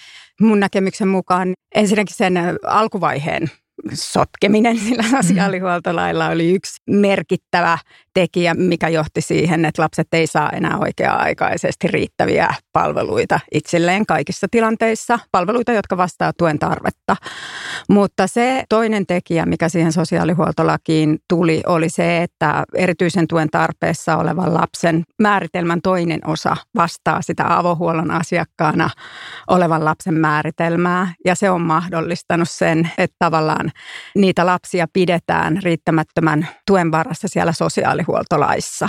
Mun 0.40 0.60
näkemyksen 0.60 1.08
mukaan 1.08 1.52
ensinnäkin 1.74 2.16
sen 2.16 2.34
alkuvaiheen 2.66 3.50
sotkeminen 3.94 4.78
sillä 4.88 5.02
sosiaalihuoltolailla 5.22 6.28
oli 6.28 6.54
yksi 6.54 6.82
merkittävä 6.90 7.78
tekijä, 8.14 8.54
mikä 8.54 8.88
johti 8.88 9.20
siihen, 9.20 9.64
että 9.64 9.82
lapset 9.82 10.08
ei 10.12 10.26
saa 10.26 10.50
enää 10.50 10.78
oikea-aikaisesti 10.78 11.88
riittäviä 11.88 12.48
palveluita 12.72 13.40
itselleen 13.54 14.06
kaikissa 14.06 14.46
tilanteissa, 14.50 15.18
palveluita, 15.32 15.72
jotka 15.72 15.96
vastaa 15.96 16.32
tuen 16.38 16.58
tarvetta. 16.58 17.16
Mutta 17.88 18.26
se 18.26 18.64
toinen 18.68 19.06
tekijä, 19.06 19.46
mikä 19.46 19.68
siihen 19.68 19.92
sosiaalihuoltolakiin 19.92 21.18
tuli, 21.28 21.62
oli 21.66 21.88
se, 21.88 22.22
että 22.22 22.64
erityisen 22.74 23.28
tuen 23.28 23.50
tarpeessa 23.50 24.16
olevan 24.16 24.54
lapsen 24.54 25.02
määritelmän 25.22 25.80
toinen 25.82 26.20
osa 26.26 26.56
vastaa 26.74 27.22
sitä 27.22 27.58
avohuollon 27.58 28.10
asiakkaana 28.10 28.90
olevan 29.48 29.84
lapsen 29.84 30.14
määritelmää. 30.14 31.14
Ja 31.24 31.34
se 31.34 31.50
on 31.50 31.60
mahdollistanut 31.60 32.50
sen, 32.50 32.90
että 32.98 33.16
tavallaan 33.18 33.71
niitä 34.14 34.46
lapsia 34.46 34.86
pidetään 34.92 35.58
riittämättömän 35.62 36.48
tuen 36.66 36.90
varassa 36.92 37.28
siellä 37.28 37.52
sosiaalihuoltolaissa. 37.52 38.88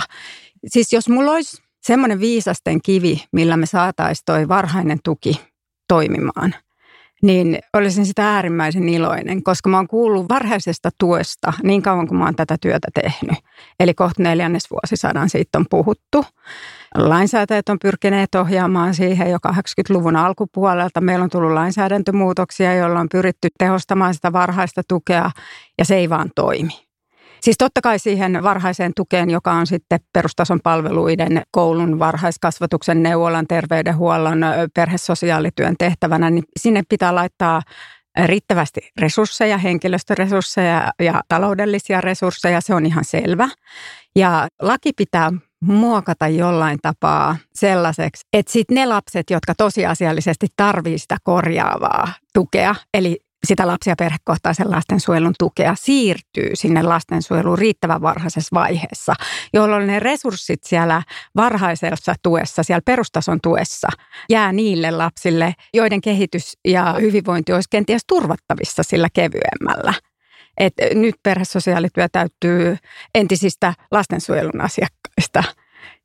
Siis 0.66 0.92
jos 0.92 1.08
mulla 1.08 1.30
olisi 1.30 1.62
semmoinen 1.82 2.20
viisasten 2.20 2.82
kivi, 2.82 3.24
millä 3.32 3.56
me 3.56 3.66
saataisiin 3.66 4.24
toi 4.26 4.48
varhainen 4.48 4.98
tuki 5.04 5.40
toimimaan, 5.88 6.54
niin 7.24 7.58
olisin 7.72 8.06
sitä 8.06 8.34
äärimmäisen 8.34 8.88
iloinen, 8.88 9.42
koska 9.42 9.68
mä 9.68 9.76
oon 9.76 9.88
kuullut 9.88 10.28
varhaisesta 10.28 10.90
tuesta 10.98 11.52
niin 11.62 11.82
kauan 11.82 12.08
kuin 12.08 12.18
mä 12.18 12.24
oon 12.24 12.36
tätä 12.36 12.56
työtä 12.60 12.88
tehnyt. 12.94 13.38
Eli 13.80 13.94
kohta 13.94 14.22
neljännesvuosisadan 14.22 15.30
siitä 15.30 15.58
on 15.58 15.66
puhuttu. 15.70 16.24
Lainsäätäjät 16.94 17.68
on 17.68 17.78
pyrkineet 17.78 18.34
ohjaamaan 18.34 18.94
siihen 18.94 19.30
jo 19.30 19.38
80-luvun 19.48 20.16
alkupuolelta. 20.16 21.00
Meillä 21.00 21.22
on 21.22 21.30
tullut 21.30 21.52
lainsäädäntömuutoksia, 21.52 22.74
joilla 22.74 23.00
on 23.00 23.08
pyritty 23.08 23.48
tehostamaan 23.58 24.14
sitä 24.14 24.32
varhaista 24.32 24.82
tukea 24.88 25.30
ja 25.78 25.84
se 25.84 25.96
ei 25.96 26.10
vaan 26.10 26.30
toimi. 26.34 26.93
Siis 27.44 27.56
totta 27.58 27.80
kai 27.80 27.98
siihen 27.98 28.42
varhaiseen 28.42 28.92
tukeen, 28.96 29.30
joka 29.30 29.52
on 29.52 29.66
sitten 29.66 30.00
perustason 30.12 30.60
palveluiden, 30.62 31.42
koulun, 31.50 31.98
varhaiskasvatuksen, 31.98 33.02
neuvolan, 33.02 33.46
terveydenhuollon, 33.46 34.40
perhesosiaalityön 34.74 35.74
tehtävänä, 35.78 36.30
niin 36.30 36.44
sinne 36.60 36.82
pitää 36.88 37.14
laittaa 37.14 37.62
riittävästi 38.24 38.80
resursseja, 39.00 39.58
henkilöstöresursseja 39.58 40.92
ja 40.98 41.22
taloudellisia 41.28 42.00
resursseja, 42.00 42.60
se 42.60 42.74
on 42.74 42.86
ihan 42.86 43.04
selvä. 43.04 43.48
Ja 44.16 44.48
laki 44.62 44.92
pitää 44.96 45.32
muokata 45.60 46.28
jollain 46.28 46.78
tapaa 46.82 47.36
sellaiseksi, 47.54 48.26
että 48.32 48.52
sitten 48.52 48.74
ne 48.74 48.86
lapset, 48.86 49.30
jotka 49.30 49.54
tosiasiallisesti 49.54 50.46
tarvitsevat 50.56 51.00
sitä 51.00 51.16
korjaavaa 51.22 52.08
tukea, 52.34 52.74
eli 52.94 53.20
sitä 53.44 53.66
lapsi- 53.66 53.90
ja 53.90 53.96
perhekohtaisen 53.98 54.70
lastensuojelun 54.70 55.34
tukea 55.38 55.74
siirtyy 55.78 56.50
sinne 56.54 56.82
lastensuojeluun 56.82 57.58
riittävän 57.58 58.02
varhaisessa 58.02 58.54
vaiheessa, 58.54 59.14
jolloin 59.52 59.86
ne 59.86 60.00
resurssit 60.00 60.64
siellä 60.64 61.02
varhaisessa 61.36 62.14
tuessa, 62.22 62.62
siellä 62.62 62.82
perustason 62.84 63.38
tuessa 63.42 63.88
jää 64.30 64.52
niille 64.52 64.90
lapsille, 64.90 65.54
joiden 65.74 66.00
kehitys 66.00 66.58
ja 66.64 66.96
hyvinvointi 67.00 67.52
olisi 67.52 67.68
kenties 67.70 68.02
turvattavissa 68.06 68.82
sillä 68.82 69.08
kevyemmällä. 69.12 69.94
Et 70.58 70.74
nyt 70.94 71.14
perhesosiaalityö 71.22 72.08
täyttyy 72.12 72.76
entisistä 73.14 73.74
lastensuojelun 73.90 74.60
asiakkaista– 74.60 75.44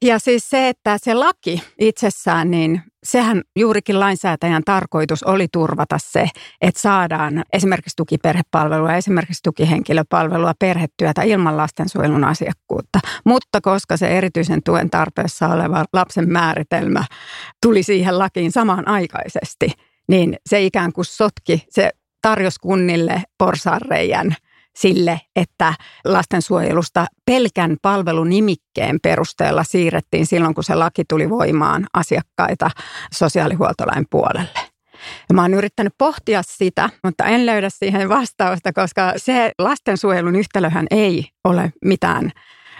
ja 0.01 0.19
siis 0.19 0.49
se, 0.49 0.69
että 0.69 0.97
se 0.97 1.13
laki 1.13 1.63
itsessään, 1.79 2.51
niin 2.51 2.81
sehän 3.03 3.41
juurikin 3.55 3.99
lainsäätäjän 3.99 4.63
tarkoitus 4.65 5.23
oli 5.23 5.47
turvata 5.53 5.97
se, 6.01 6.29
että 6.61 6.81
saadaan 6.81 7.43
esimerkiksi 7.53 7.95
tukiperhepalvelua, 7.95 8.93
esimerkiksi 8.93 9.43
tukihenkilöpalvelua, 9.43 10.53
perhetyötä 10.59 11.21
ilman 11.21 11.57
lastensuojelun 11.57 12.23
asiakkuutta. 12.23 12.99
Mutta 13.25 13.61
koska 13.61 13.97
se 13.97 14.07
erityisen 14.07 14.63
tuen 14.63 14.89
tarpeessa 14.89 15.47
oleva 15.47 15.85
lapsen 15.93 16.31
määritelmä 16.31 17.05
tuli 17.61 17.83
siihen 17.83 18.19
lakiin 18.19 18.51
samanaikaisesti, 18.51 19.71
niin 20.07 20.37
se 20.49 20.61
ikään 20.61 20.93
kuin 20.93 21.05
sotki, 21.05 21.65
se 21.69 21.89
tarjosi 22.21 22.59
kunnille 22.59 23.23
porsaanreijän– 23.37 24.35
sille, 24.79 25.21
että 25.35 25.73
lastensuojelusta 26.05 27.05
pelkän 27.25 27.77
palvelunimikkeen 27.81 28.99
perusteella 29.03 29.63
siirrettiin 29.63 30.25
silloin, 30.25 30.55
kun 30.55 30.63
se 30.63 30.75
laki 30.75 31.03
tuli 31.09 31.29
voimaan 31.29 31.87
asiakkaita 31.93 32.71
sosiaalihuoltolain 33.13 34.05
puolelle. 34.09 34.59
Ja 35.29 35.35
mä 35.35 35.41
oon 35.41 35.53
yrittänyt 35.53 35.93
pohtia 35.97 36.41
sitä, 36.45 36.89
mutta 37.03 37.25
en 37.25 37.45
löydä 37.45 37.69
siihen 37.69 38.09
vastausta, 38.09 38.73
koska 38.73 39.13
se 39.17 39.51
lastensuojelun 39.59 40.35
yhtälöhän 40.35 40.87
ei 40.91 41.25
ole 41.43 41.73
mitään 41.85 42.31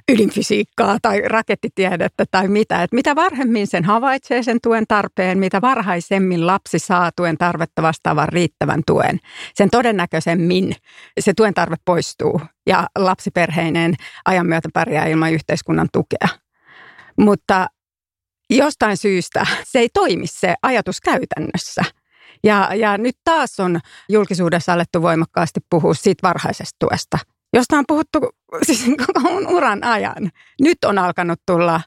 ydinfysiikkaa 0.09 0.97
tai 1.01 1.21
rakettitiedettä 1.21 2.25
tai 2.31 2.47
mitä. 2.47 2.83
Että 2.83 2.95
mitä 2.95 3.15
varhemmin 3.15 3.67
sen 3.67 3.83
havaitsee 3.83 4.43
sen 4.43 4.57
tuen 4.63 4.85
tarpeen, 4.87 5.39
mitä 5.39 5.61
varhaisemmin 5.61 6.47
lapsi 6.47 6.79
saa 6.79 7.11
tuen 7.15 7.37
tarvetta 7.37 7.81
vastaavan 7.81 8.29
riittävän 8.29 8.81
tuen, 8.87 9.19
sen 9.55 9.69
todennäköisemmin 9.69 10.75
se 11.19 11.33
tuen 11.33 11.53
tarve 11.53 11.75
poistuu 11.85 12.41
ja 12.67 12.87
lapsiperheinen 12.97 13.95
ajan 14.25 14.47
myötä 14.47 14.69
pärjää 14.73 15.05
ilman 15.05 15.33
yhteiskunnan 15.33 15.87
tukea. 15.93 16.27
Mutta 17.17 17.67
jostain 18.49 18.97
syystä 18.97 19.47
se 19.63 19.79
ei 19.79 19.89
toimi 19.93 20.27
se 20.27 20.55
ajatus 20.61 21.01
käytännössä. 21.01 21.81
Ja, 22.43 22.69
ja 22.75 22.97
nyt 22.97 23.15
taas 23.23 23.59
on 23.59 23.79
julkisuudessa 24.09 24.73
alettu 24.73 25.01
voimakkaasti 25.01 25.59
puhua 25.69 25.93
siitä 25.93 26.27
varhaisesta 26.27 26.75
tuesta– 26.79 27.17
josta 27.53 27.77
on 27.77 27.83
puhuttu 27.87 28.19
siis 28.67 28.85
koko 29.07 29.19
mun 29.19 29.47
uran 29.47 29.83
ajan. 29.83 30.29
Nyt 30.61 30.77
on 30.85 30.97
alkanut 30.97 31.39
tulla 31.45 31.81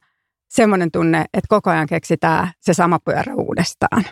semmoinen 0.49 0.91
tunne, 0.91 1.21
että 1.21 1.49
koko 1.49 1.71
ajan 1.71 1.87
keksitään 1.87 2.53
se 2.61 2.75
sama 2.75 2.99
pyörä 3.05 3.35
uudestaan. 3.35 4.05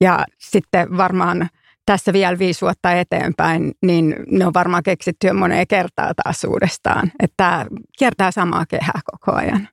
Ja 0.00 0.24
sitten 0.38 0.96
varmaan 0.96 1.48
tässä 1.86 2.12
vielä 2.12 2.38
viisi 2.38 2.60
vuotta 2.60 2.92
eteenpäin, 2.92 3.72
niin 3.82 4.16
ne 4.30 4.46
on 4.46 4.54
varmaan 4.54 4.82
keksitty 4.82 5.26
jo 5.26 5.34
moneen 5.34 5.66
kertaa 5.66 6.12
taas 6.24 6.44
uudestaan. 6.44 7.12
Että 7.22 7.66
kiertää 7.98 8.30
samaa 8.30 8.66
kehää 8.66 9.00
koko 9.04 9.38
ajan. 9.38 9.68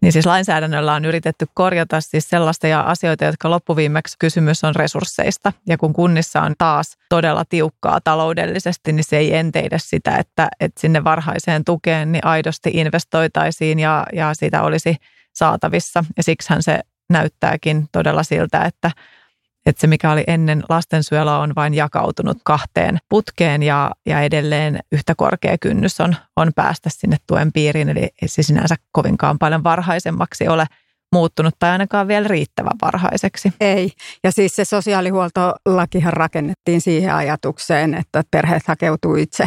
Niin 0.00 0.12
siis 0.12 0.26
lainsäädännöllä 0.26 0.94
on 0.94 1.04
yritetty 1.04 1.46
korjata 1.54 2.00
siis 2.00 2.28
sellaista 2.28 2.66
ja 2.66 2.80
asioita, 2.80 3.24
jotka 3.24 3.50
loppuviimeksi 3.50 4.16
kysymys 4.18 4.64
on 4.64 4.74
resursseista. 4.76 5.52
Ja 5.68 5.78
kun 5.78 5.92
kunnissa 5.92 6.40
on 6.40 6.54
taas 6.58 6.96
todella 7.08 7.44
tiukkaa 7.48 8.00
taloudellisesti, 8.00 8.92
niin 8.92 9.04
se 9.04 9.16
ei 9.16 9.36
enteitä 9.36 9.78
sitä, 9.78 10.16
että, 10.16 10.48
että 10.60 10.80
sinne 10.80 11.04
varhaiseen 11.04 11.64
tukeen 11.64 12.12
niin 12.12 12.26
aidosti 12.26 12.70
investoitaisiin 12.74 13.78
ja, 13.78 14.06
ja 14.12 14.34
siitä 14.34 14.62
olisi 14.62 14.96
saatavissa. 15.34 16.04
Ja 16.16 16.22
siksihän 16.22 16.62
se 16.62 16.80
näyttääkin 17.10 17.88
todella 17.92 18.22
siltä, 18.22 18.64
että 18.64 18.90
että 19.66 19.80
se 19.80 19.86
mikä 19.86 20.12
oli 20.12 20.24
ennen 20.26 20.62
lastensuojelua 20.68 21.38
on 21.38 21.52
vain 21.56 21.74
jakautunut 21.74 22.38
kahteen 22.44 22.98
putkeen 23.08 23.62
ja, 23.62 23.90
ja 24.06 24.20
edelleen 24.20 24.78
yhtä 24.92 25.14
korkea 25.14 25.58
kynnys 25.60 26.00
on, 26.00 26.16
on 26.36 26.52
päästä 26.56 26.90
sinne 26.92 27.16
tuen 27.26 27.52
piiriin, 27.52 27.88
eli 27.88 28.00
ei 28.22 28.28
se 28.28 28.42
sinänsä 28.42 28.76
kovinkaan 28.92 29.38
paljon 29.38 29.64
varhaisemmaksi 29.64 30.48
ole 30.48 30.66
muuttunut 31.12 31.54
tai 31.58 31.70
ainakaan 31.70 32.08
vielä 32.08 32.28
riittävän 32.28 32.78
varhaiseksi. 32.82 33.52
Ei. 33.60 33.92
Ja 34.24 34.32
siis 34.32 34.56
se 34.56 34.64
sosiaalihuoltolakihan 34.64 36.12
rakennettiin 36.12 36.80
siihen 36.80 37.14
ajatukseen, 37.14 37.94
että 37.94 38.22
perheet 38.30 38.62
hakeutuu 38.66 39.14
itse 39.14 39.44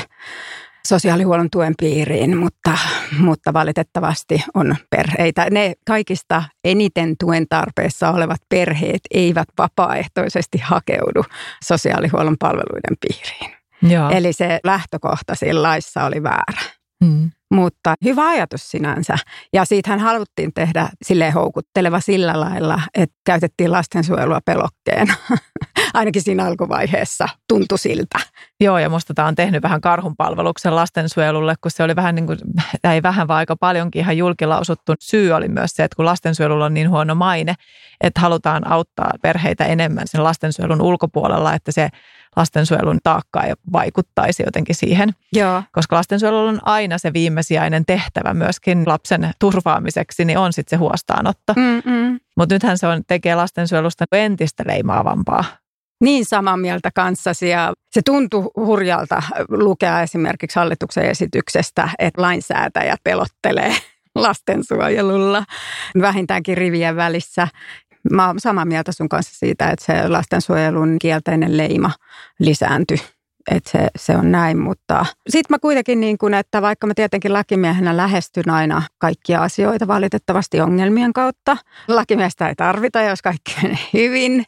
sosiaalihuollon 0.88 1.50
tuen 1.52 1.74
piiriin, 1.80 2.38
mutta, 2.38 2.78
mutta 3.20 3.54
valitettavasti 3.54 4.44
on 4.54 4.76
perheitä. 4.90 5.50
Ne 5.52 5.74
kaikista 5.88 6.44
eniten 6.64 7.16
tuen 7.20 7.46
tarpeessa 7.50 8.12
olevat 8.12 8.42
perheet 8.50 9.02
eivät 9.12 9.48
vapaaehtoisesti 9.58 10.58
hakeudu 10.58 11.24
sosiaalihuollon 11.64 12.36
palveluiden 12.40 12.98
piiriin. 13.02 13.58
Joo. 13.82 14.10
Eli 14.10 14.34
se 14.34 14.60
lähtökohta 14.64 15.36
siinä 15.36 15.64
laissa 15.64 16.04
oli 16.04 16.24
väärä. 16.24 16.62
Hmm. 17.06 17.32
Mutta 17.52 17.96
hyvä 18.04 18.28
ajatus 18.28 18.72
sinänsä. 18.72 19.18
Ja 19.54 19.66
siitähän 19.66 20.00
haluttiin 20.00 20.54
tehdä 20.54 20.90
sille 21.02 21.32
houkutteleva 21.32 22.00
sillä 22.00 22.40
lailla, 22.40 22.82
että 22.96 23.16
käytettiin 23.26 23.72
lastensuojelua 23.72 24.40
pelokkeena. 24.46 25.14
Ainakin 25.94 26.22
siinä 26.22 26.46
alkuvaiheessa 26.46 27.30
tuntui 27.48 27.80
siltä. 27.80 28.20
Joo, 28.60 28.80
ja 28.80 28.90
musta 28.90 29.14
tämä 29.14 29.28
on 29.28 29.36
tehnyt 29.36 29.64
vähän 29.64 29.82
karhunpalveluksen 29.82 30.76
lastensuojelulle, 30.76 31.56
kun 31.62 31.72
se 31.72 31.84
oli 31.84 31.96
vähän 31.96 32.16
niin 32.16 32.28
kuin, 32.28 32.40
ei 32.94 33.04
vähän 33.04 33.28
vaan 33.28 33.38
aika 33.38 33.56
paljonkin 33.56 34.00
ihan 34.00 34.18
julkilausuttu. 34.18 34.94
Syy 35.00 35.32
oli 35.32 35.48
myös 35.48 35.72
se, 35.72 35.84
että 35.84 35.96
kun 35.96 36.06
lastensuojelulla 36.06 36.66
on 36.66 36.74
niin 36.74 36.90
huono 36.90 37.16
maine, 37.16 37.56
että 38.02 38.22
halutaan 38.22 38.72
auttaa 38.72 39.12
perheitä 39.22 39.66
enemmän 39.66 40.08
sen 40.08 40.24
lastensuojelun 40.24 40.82
ulkopuolella, 40.82 41.54
että 41.54 41.72
se 41.72 41.90
lastensuojelun 42.36 43.00
taakka 43.04 43.44
ei 43.44 43.54
vaikuttaisi 43.74 44.44
jotenkin 44.44 44.76
siihen. 44.76 45.10
Joo. 45.34 45.64
Koska 45.72 45.96
lastensuojelulla 45.96 46.50
on 46.50 46.60
aina 46.66 46.98
se 46.98 47.14
viimesijainen 47.14 47.86
tehtävä 47.86 48.34
myöskin 48.34 48.84
lapsen 48.86 49.32
turvaamiseksi, 49.40 50.26
niin 50.26 50.38
on 50.38 50.54
sitten 50.54 50.78
se 50.78 50.80
huostaanotto. 50.80 51.54
Mutta 52.38 52.56
nythän 52.56 52.78
se 52.78 52.88
on, 52.88 53.02
tekee 53.08 53.36
lastensuojelusta 53.36 54.06
entistä 54.12 54.64
leimaavampaa. 54.68 55.44
Niin 56.02 56.26
samaa 56.26 56.58
mieltä 56.58 56.90
kanssasi 56.96 57.50
ja 57.50 57.74
se 57.92 58.02
tuntuu 58.02 58.52
hurjalta 58.56 59.24
lukea 59.50 60.02
esimerkiksi 60.02 60.60
hallituksen 60.60 61.06
esityksestä, 61.06 61.90
että 62.00 62.22
lainsäätäjät 62.22 63.00
pelottelee 63.04 63.76
lastensuojelulla 64.16 65.44
vähintäänkin 66.02 66.58
rivien 66.58 66.96
välissä. 66.96 67.48
Mä 68.12 68.28
oon 68.28 68.40
samaa 68.40 68.66
mieltä 68.66 68.92
sun 68.92 69.10
kanssa 69.10 69.40
siitä, 69.40 69.70
että 69.70 69.86
se 69.86 70.08
lastensuojelun 70.08 70.96
kielteinen 71.02 71.58
leima 71.58 71.92
lisääntyi 72.40 72.98
että 73.52 73.72
se, 73.72 73.88
se 73.96 74.18
on 74.18 74.32
näin, 74.32 74.58
mutta 74.60 75.06
sitten 75.30 75.54
mä 75.54 75.60
kuitenkin 75.60 76.00
niin 76.00 76.18
kuin, 76.18 76.34
että 76.34 76.62
vaikka 76.62 76.88
mä 76.88 76.94
tietenkin 76.94 77.34
lakimiehenä 77.34 77.98
lähestyn 77.98 78.50
aina 78.50 78.82
kaikkia 78.98 79.44
asioita 79.44 79.88
valitettavasti 79.88 80.62
ongelmien 80.62 81.14
kautta. 81.14 81.58
Lakimiestä 81.88 82.50
ei 82.50 82.56
tarvita, 82.56 83.02
jos 83.02 83.22
kaikki 83.22 83.56
menee 83.64 83.78
hyvin. 83.94 84.44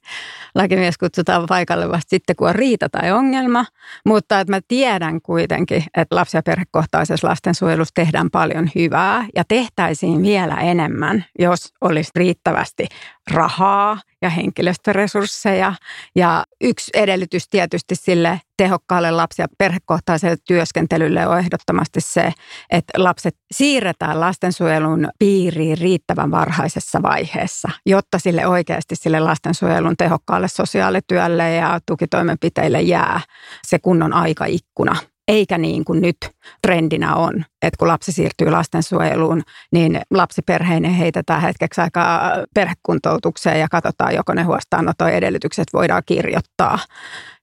Lakimies 0.56 0.98
kutsutaan 0.98 1.46
paikalle 1.48 1.90
vasta 1.90 2.10
sitten, 2.10 2.36
kun 2.36 2.50
on 2.50 2.56
riita 2.56 2.90
tai 2.90 3.12
ongelma. 3.12 3.66
Mutta 4.06 4.40
että 4.40 4.54
mä 4.54 4.60
tiedän 4.68 5.22
kuitenkin, 5.22 5.84
että 5.98 6.16
lapsi- 6.16 6.38
ja 6.38 6.44
perhekohtaisessa 6.44 7.28
lastensuojelussa 7.28 7.94
tehdään 7.94 8.30
paljon 8.32 8.70
hyvää 8.76 9.26
ja 9.36 9.44
tehtäisiin 9.48 10.22
vielä 10.22 10.56
enemmän, 10.56 11.26
jos 11.40 11.74
olisi 11.82 12.12
riittävästi 12.16 12.88
rahaa 13.32 13.98
ja 14.22 14.30
henkilöstöresursseja. 14.30 15.74
Ja 16.16 16.44
yksi 16.62 16.92
edellytys 16.94 17.50
tietysti 17.50 17.96
sille 17.96 18.42
tehokkaalle 18.58 19.12
lapsi- 19.12 19.42
ja 19.42 19.48
perhekohtaiselle 19.58 20.38
työskentelylle 20.48 21.28
on 21.28 21.40
ehdottomasti 21.40 22.02
se, 22.02 22.34
että 22.70 23.04
lapset 23.04 23.36
siirretään 23.52 24.20
lastensuojelun 24.20 25.10
piiriin 25.20 25.78
riittävän 25.78 26.32
varhaisessa 26.32 27.02
vaiheessa, 27.02 27.70
jotta 27.86 28.20
sille 28.20 28.48
oikeasti 28.48 28.96
sille 28.96 29.20
lastensuojelun 29.20 29.98
tehokkaalle 29.98 30.48
sosiaalityölle 30.48 31.56
ja 31.56 31.80
tukitoimenpiteille 31.86 32.82
jää 32.82 33.22
se 33.68 33.80
kunnon 33.80 34.14
aikaikkuna 34.14 34.96
eikä 35.30 35.58
niin 35.58 35.86
kuin 35.86 36.02
nyt 36.02 36.18
trendinä 36.62 37.16
on, 37.16 37.46
että 37.62 37.78
kun 37.80 37.88
lapsi 37.88 38.12
siirtyy 38.12 38.50
lastensuojeluun, 38.50 39.42
niin 39.72 40.02
lapsiperheinen 40.12 40.92
heitetään 40.92 41.42
hetkeksi 41.42 41.82
aikaa 41.82 42.32
perhekuntoutukseen 42.54 43.60
ja 43.60 43.68
katsotaan, 43.72 44.16
joko 44.16 44.34
ne 44.34 44.44
huostaanoton 44.44 45.10
edellytykset 45.10 45.68
voidaan 45.74 46.04
kirjoittaa. 46.06 46.80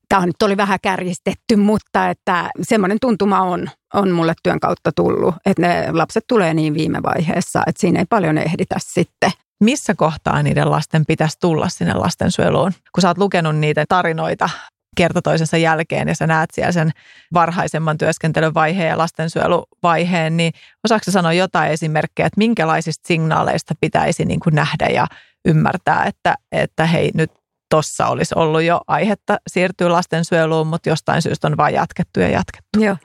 Tämä 0.08 0.26
nyt 0.26 0.42
oli 0.42 0.56
vähän 0.56 0.78
kärjistetty, 0.82 1.56
mutta 1.56 2.10
että 2.10 2.50
semmoinen 2.62 2.98
tuntuma 3.00 3.40
on, 3.40 3.70
on 3.94 4.10
mulle 4.10 4.34
työn 4.42 4.60
kautta 4.60 4.92
tullut, 4.92 5.34
että 5.46 5.62
ne 5.62 5.92
lapset 5.92 6.24
tulee 6.28 6.54
niin 6.54 6.74
viime 6.74 7.02
vaiheessa, 7.02 7.62
että 7.66 7.80
siinä 7.80 7.98
ei 7.98 8.06
paljon 8.10 8.38
ehditä 8.38 8.76
sitten 8.78 9.30
missä 9.60 9.94
kohtaa 9.94 10.42
niiden 10.42 10.70
lasten 10.70 11.06
pitäisi 11.06 11.36
tulla 11.40 11.68
sinne 11.68 11.94
lastensuojeluun? 11.94 12.72
Kun 12.94 13.02
sä 13.02 13.08
oot 13.08 13.18
lukenut 13.18 13.56
niitä 13.56 13.84
tarinoita 13.88 14.50
kerta 14.96 15.22
toisensa 15.22 15.56
jälkeen 15.56 16.08
ja 16.08 16.14
sä 16.14 16.26
näet 16.26 16.50
siellä 16.52 16.72
sen 16.72 16.90
varhaisemman 17.34 17.98
työskentelyvaiheen 17.98 18.88
ja 18.88 18.98
lastensuojeluvaiheen, 18.98 20.36
niin 20.36 20.52
osaako 20.84 21.10
sanoa 21.10 21.32
jotain 21.32 21.72
esimerkkejä, 21.72 22.26
että 22.26 22.38
minkälaisista 22.38 23.08
signaaleista 23.08 23.74
pitäisi 23.80 24.24
niin 24.24 24.40
kuin 24.40 24.54
nähdä 24.54 24.86
ja 24.86 25.06
ymmärtää, 25.44 26.04
että, 26.04 26.34
että 26.52 26.86
hei 26.86 27.10
nyt 27.14 27.30
tuossa 27.70 28.06
olisi 28.06 28.34
ollut 28.38 28.62
jo 28.62 28.80
aihetta 28.86 29.36
siirtyä 29.46 29.92
lastensuojeluun, 29.92 30.66
mutta 30.66 30.88
jostain 30.88 31.22
syystä 31.22 31.46
on 31.46 31.56
vain 31.56 31.74
jatkettu 31.74 32.20
ja 32.20 32.28
jatkettu. 32.28 32.80
Joo. 32.80 32.96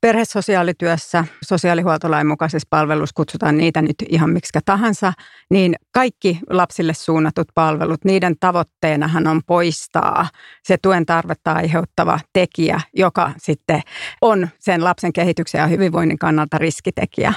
Perhesosiaalityössä, 0.00 1.24
sosiaalihuoltolain 1.44 2.26
mukaisessa 2.26 2.66
palvelussa 2.70 3.14
kutsutaan 3.14 3.56
niitä 3.56 3.82
nyt 3.82 3.96
ihan 4.08 4.30
miksi 4.30 4.58
tahansa, 4.64 5.12
niin 5.50 5.74
kaikki 5.92 6.38
lapsille 6.50 6.94
suunnatut 6.94 7.48
palvelut, 7.54 8.04
niiden 8.04 8.34
tavoitteenahan 8.40 9.26
on 9.26 9.40
poistaa 9.46 10.28
se 10.62 10.76
tuen 10.82 11.06
tarvetta 11.06 11.52
aiheuttava 11.52 12.20
tekijä, 12.32 12.80
joka 12.96 13.32
sitten 13.38 13.82
on 14.20 14.48
sen 14.58 14.84
lapsen 14.84 15.12
kehityksen 15.12 15.58
ja 15.58 15.66
hyvinvoinnin 15.66 16.18
kannalta 16.18 16.58
riskitekijä. 16.58 17.32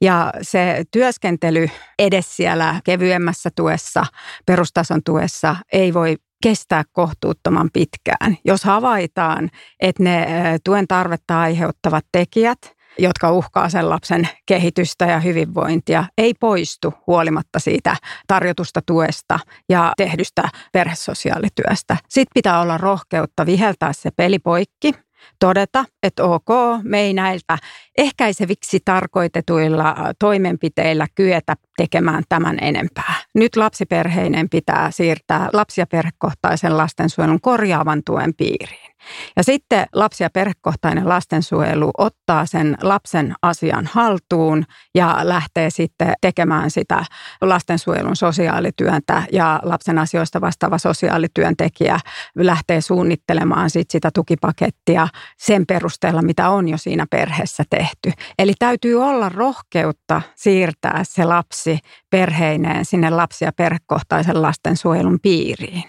Ja 0.00 0.32
se 0.42 0.84
työskentely 0.90 1.68
edes 1.98 2.36
siellä 2.36 2.80
kevyemmässä 2.84 3.50
tuessa, 3.56 4.06
perustason 4.46 5.00
tuessa 5.04 5.56
ei 5.72 5.94
voi 5.94 6.16
kestää 6.42 6.82
kohtuuttoman 6.92 7.70
pitkään. 7.72 8.36
Jos 8.44 8.64
havaitaan, 8.64 9.50
että 9.80 10.02
ne 10.02 10.26
tuen 10.64 10.88
tarvetta 10.88 11.40
aiheuttavat 11.40 12.04
tekijät, 12.12 12.58
jotka 12.98 13.32
uhkaa 13.32 13.68
sen 13.68 13.90
lapsen 13.90 14.28
kehitystä 14.46 15.04
ja 15.04 15.20
hyvinvointia, 15.20 16.04
ei 16.18 16.34
poistu 16.40 16.94
huolimatta 17.06 17.58
siitä 17.58 17.96
tarjotusta 18.26 18.80
tuesta 18.86 19.38
ja 19.68 19.92
tehdystä 19.96 20.48
perhesosiaalityöstä. 20.72 21.96
Sitten 22.08 22.30
pitää 22.34 22.60
olla 22.60 22.78
rohkeutta 22.78 23.46
viheltää 23.46 23.92
se 23.92 24.10
peli 24.16 24.38
poikki 24.38 24.92
todeta, 25.40 25.84
että 26.02 26.24
ok, 26.24 26.48
me 26.82 27.00
ei 27.00 27.14
näiltä 27.14 27.58
ehkäiseviksi 27.98 28.80
tarkoitetuilla 28.84 29.96
toimenpiteillä 30.18 31.06
kyetä 31.14 31.54
tekemään 31.76 32.24
tämän 32.28 32.58
enempää. 32.60 33.14
Nyt 33.34 33.56
lapsiperheinen 33.56 34.48
pitää 34.48 34.90
siirtää 34.90 35.48
lapsi- 35.52 35.80
ja 35.80 35.86
perhekohtaisen 35.86 36.76
lastensuojelun 36.76 37.40
korjaavan 37.40 38.02
tuen 38.06 38.34
piiriin. 38.34 38.97
Ja 39.36 39.44
sitten 39.44 39.86
lapsi- 39.92 40.22
ja 40.22 40.30
perhekohtainen 40.30 41.08
lastensuojelu 41.08 41.90
ottaa 41.98 42.46
sen 42.46 42.76
lapsen 42.82 43.34
asian 43.42 43.88
haltuun 43.92 44.64
ja 44.94 45.18
lähtee 45.22 45.70
sitten 45.70 46.12
tekemään 46.20 46.70
sitä 46.70 47.04
lastensuojelun 47.40 48.16
sosiaalityöntä 48.16 49.22
ja 49.32 49.60
lapsen 49.62 49.98
asioista 49.98 50.40
vastaava 50.40 50.78
sosiaalityöntekijä 50.78 52.00
lähtee 52.36 52.80
suunnittelemaan 52.80 53.70
sit 53.70 53.90
sitä 53.90 54.10
tukipakettia 54.14 55.08
sen 55.38 55.66
perusteella, 55.66 56.22
mitä 56.22 56.50
on 56.50 56.68
jo 56.68 56.78
siinä 56.78 57.06
perheessä 57.10 57.64
tehty. 57.70 58.12
Eli 58.38 58.52
täytyy 58.58 59.02
olla 59.02 59.28
rohkeutta 59.28 60.22
siirtää 60.34 61.00
se 61.02 61.24
lapsi 61.24 61.78
perheineen 62.10 62.84
sinne 62.84 63.10
lapsi- 63.10 63.44
ja 63.44 63.52
perhekohtaisen 63.52 64.42
lastensuojelun 64.42 65.18
piiriin. 65.22 65.84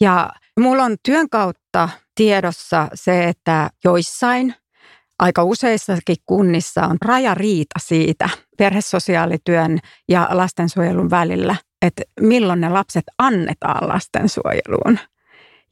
Ja 0.00 0.30
mulla 0.60 0.84
on 0.84 0.96
työn 1.02 1.28
kautta 1.28 1.88
tiedossa 2.14 2.88
se, 2.94 3.28
että 3.28 3.70
joissain 3.84 4.54
aika 5.18 5.44
useissakin 5.44 6.16
kunnissa 6.26 6.82
on 6.82 6.96
rajariita 7.04 7.78
siitä 7.78 8.28
perhesosiaalityön 8.58 9.78
ja 10.08 10.28
lastensuojelun 10.30 11.10
välillä, 11.10 11.56
että 11.82 12.02
milloin 12.20 12.60
ne 12.60 12.68
lapset 12.68 13.04
annetaan 13.18 13.88
lastensuojeluun. 13.88 14.98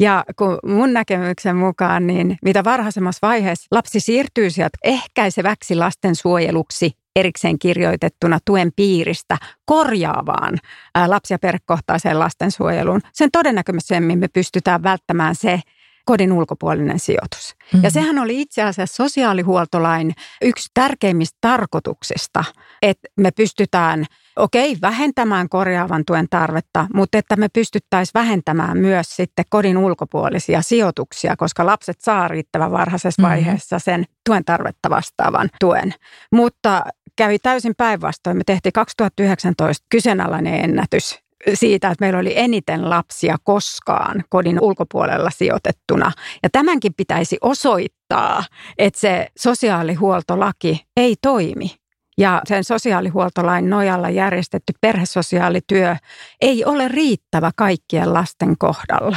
Ja 0.01 0.25
kun 0.37 0.59
mun 0.67 0.93
näkemyksen 0.93 1.57
mukaan, 1.57 2.07
niin 2.07 2.39
mitä 2.43 2.65
varhaisemmassa 2.65 3.27
vaiheessa 3.27 3.67
lapsi 3.71 4.01
siirtyy 4.01 4.51
sieltä 4.51 4.79
ehkäiseväksi 4.85 5.75
lastensuojeluksi 5.75 6.93
erikseen 7.17 7.59
kirjoitettuna 7.59 8.39
tuen 8.45 8.73
piiristä 8.77 9.39
korjaavaan 9.65 10.59
lapsi- 11.07 11.35
ja 11.35 11.39
perhekohtaiseen 11.39 12.19
lastensuojeluun, 12.19 13.01
sen 13.13 13.31
todennäköisemmin 13.31 14.19
me 14.19 14.29
pystytään 14.29 14.83
välttämään 14.83 15.35
se 15.35 15.61
kodin 16.05 16.33
ulkopuolinen 16.33 16.99
sijoitus. 16.99 17.55
Mm-hmm. 17.59 17.85
Ja 17.85 17.91
sehän 17.91 18.19
oli 18.19 18.41
itse 18.41 18.63
asiassa 18.63 18.97
sosiaalihuoltolain 18.97 20.13
yksi 20.43 20.71
tärkeimmistä 20.75 21.39
tarkoituksista, 21.41 22.45
että 22.83 23.09
me 23.17 23.31
pystytään 23.31 24.05
okei, 24.37 24.77
vähentämään 24.83 25.49
korjaavan 25.49 26.05
tuen 26.07 26.27
tarvetta, 26.31 26.87
mutta 26.95 27.19
että 27.19 27.37
me 27.37 27.49
pystyttäisiin 27.49 28.15
vähentämään 28.15 28.79
myös 28.79 29.07
sitten 29.17 29.45
kodin 29.49 29.79
ulkopuolisia 29.79 30.63
sijoituksia, 30.63 31.37
koska 31.37 31.67
lapset 31.67 32.01
saa 32.01 32.29
riittävän 32.29 32.73
varhaisessa 32.73 33.23
mm-hmm. 33.23 33.31
vaiheessa 33.31 33.79
sen 33.79 34.05
tuen 34.27 34.45
tarvetta 34.45 34.91
vastaavan 34.91 35.49
tuen. 35.61 35.95
Mutta 36.33 36.83
kävi 37.17 37.39
täysin 37.39 37.75
päinvastoin. 37.77 38.37
Me 38.37 38.43
tehtiin 38.47 38.73
2019 38.73 39.87
kyseenalainen 39.91 40.65
ennätys 40.65 41.19
siitä, 41.55 41.89
että 41.89 42.05
meillä 42.05 42.19
oli 42.19 42.33
eniten 42.37 42.91
lapsia 42.91 43.37
koskaan 43.45 44.25
kodin 44.29 44.61
ulkopuolella 44.61 45.31
sijoitettuna. 45.31 46.13
Ja 46.43 46.49
tämänkin 46.53 46.95
pitäisi 46.97 47.39
osoittaa, 47.41 48.45
että 48.79 49.01
se 49.01 49.29
sosiaalihuoltolaki 49.39 50.87
ei 50.97 51.17
toimi. 51.23 51.80
Ja 52.21 52.43
sen 52.49 52.65
sosiaalihuoltolain 52.65 53.71
nojalla 53.71 54.11
järjestetty 54.11 54.73
perhesosiaalityö 54.81 55.97
ei 56.41 56.65
ole 56.65 56.89
riittävä 56.89 57.51
kaikkien 57.57 58.15
lasten 58.15 58.59
kohdalla. 58.59 59.17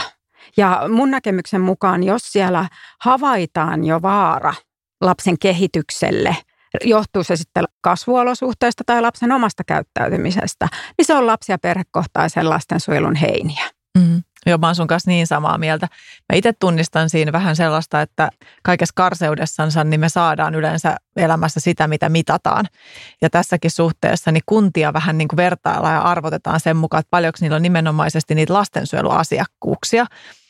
Ja 0.57 0.81
mun 0.89 1.11
näkemyksen 1.11 1.61
mukaan, 1.61 2.03
jos 2.03 2.31
siellä 2.31 2.69
havaitaan 3.01 3.85
jo 3.85 4.01
vaara 4.01 4.53
lapsen 5.01 5.39
kehitykselle– 5.39 6.35
johtuu 6.83 7.23
se 7.23 7.35
sitten 7.35 7.65
kasvuolosuhteista 7.81 8.83
tai 8.85 9.01
lapsen 9.01 9.31
omasta 9.31 9.63
käyttäytymisestä, 9.63 10.67
niin 10.97 11.05
se 11.05 11.13
on 11.13 11.27
lapsi- 11.27 11.51
ja 11.51 11.57
perhekohtaisen 11.59 12.49
lastensuojelun 12.49 13.15
heiniä. 13.15 13.63
Mm. 13.97 14.23
Joo, 14.45 14.57
mä 14.57 14.67
oon 14.67 14.75
sun 14.75 14.87
kanssa 14.87 15.11
niin 15.11 15.27
samaa 15.27 15.57
mieltä. 15.57 15.87
Mä 16.33 16.37
itse 16.37 16.53
tunnistan 16.59 17.09
siinä 17.09 17.31
vähän 17.31 17.55
sellaista, 17.55 18.01
että 18.01 18.29
kaikessa 18.63 18.93
karseudessansa 18.95 19.83
niin 19.83 19.99
me 19.99 20.09
saadaan 20.09 20.55
yleensä 20.55 20.95
elämässä 21.15 21.59
sitä, 21.59 21.87
mitä 21.87 22.09
mitataan. 22.09 22.65
Ja 23.21 23.29
tässäkin 23.29 23.71
suhteessa 23.71 24.31
niin 24.31 24.43
kuntia 24.45 24.93
vähän 24.93 25.17
niin 25.17 25.27
kuin 25.27 25.37
vertaillaan 25.37 25.95
ja 25.95 26.01
arvotetaan 26.01 26.59
sen 26.59 26.77
mukaan, 26.77 26.99
että 26.99 27.11
paljonko 27.11 27.37
niillä 27.41 27.55
on 27.55 27.61
nimenomaisesti 27.61 28.35
niitä 28.35 28.53
lastensuojeluasiakkuuksia 28.53 30.05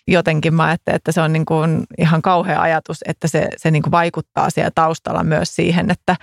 jotenkin 0.08 0.54
mä 0.54 0.66
ajattelen, 0.66 0.96
että 0.96 1.12
se 1.12 1.22
on 1.22 1.34
niin 1.34 1.46
kuin 1.46 1.84
ihan 1.98 2.22
kauhea 2.22 2.62
ajatus, 2.62 2.98
että 3.08 3.28
se, 3.28 3.50
se 3.58 3.72
niin 3.72 3.84
kuin 3.84 3.92
vaikuttaa 3.92 4.50
siellä 4.50 4.72
taustalla 4.76 5.24
myös 5.24 5.56
siihen, 5.56 5.92
että 5.92 6.16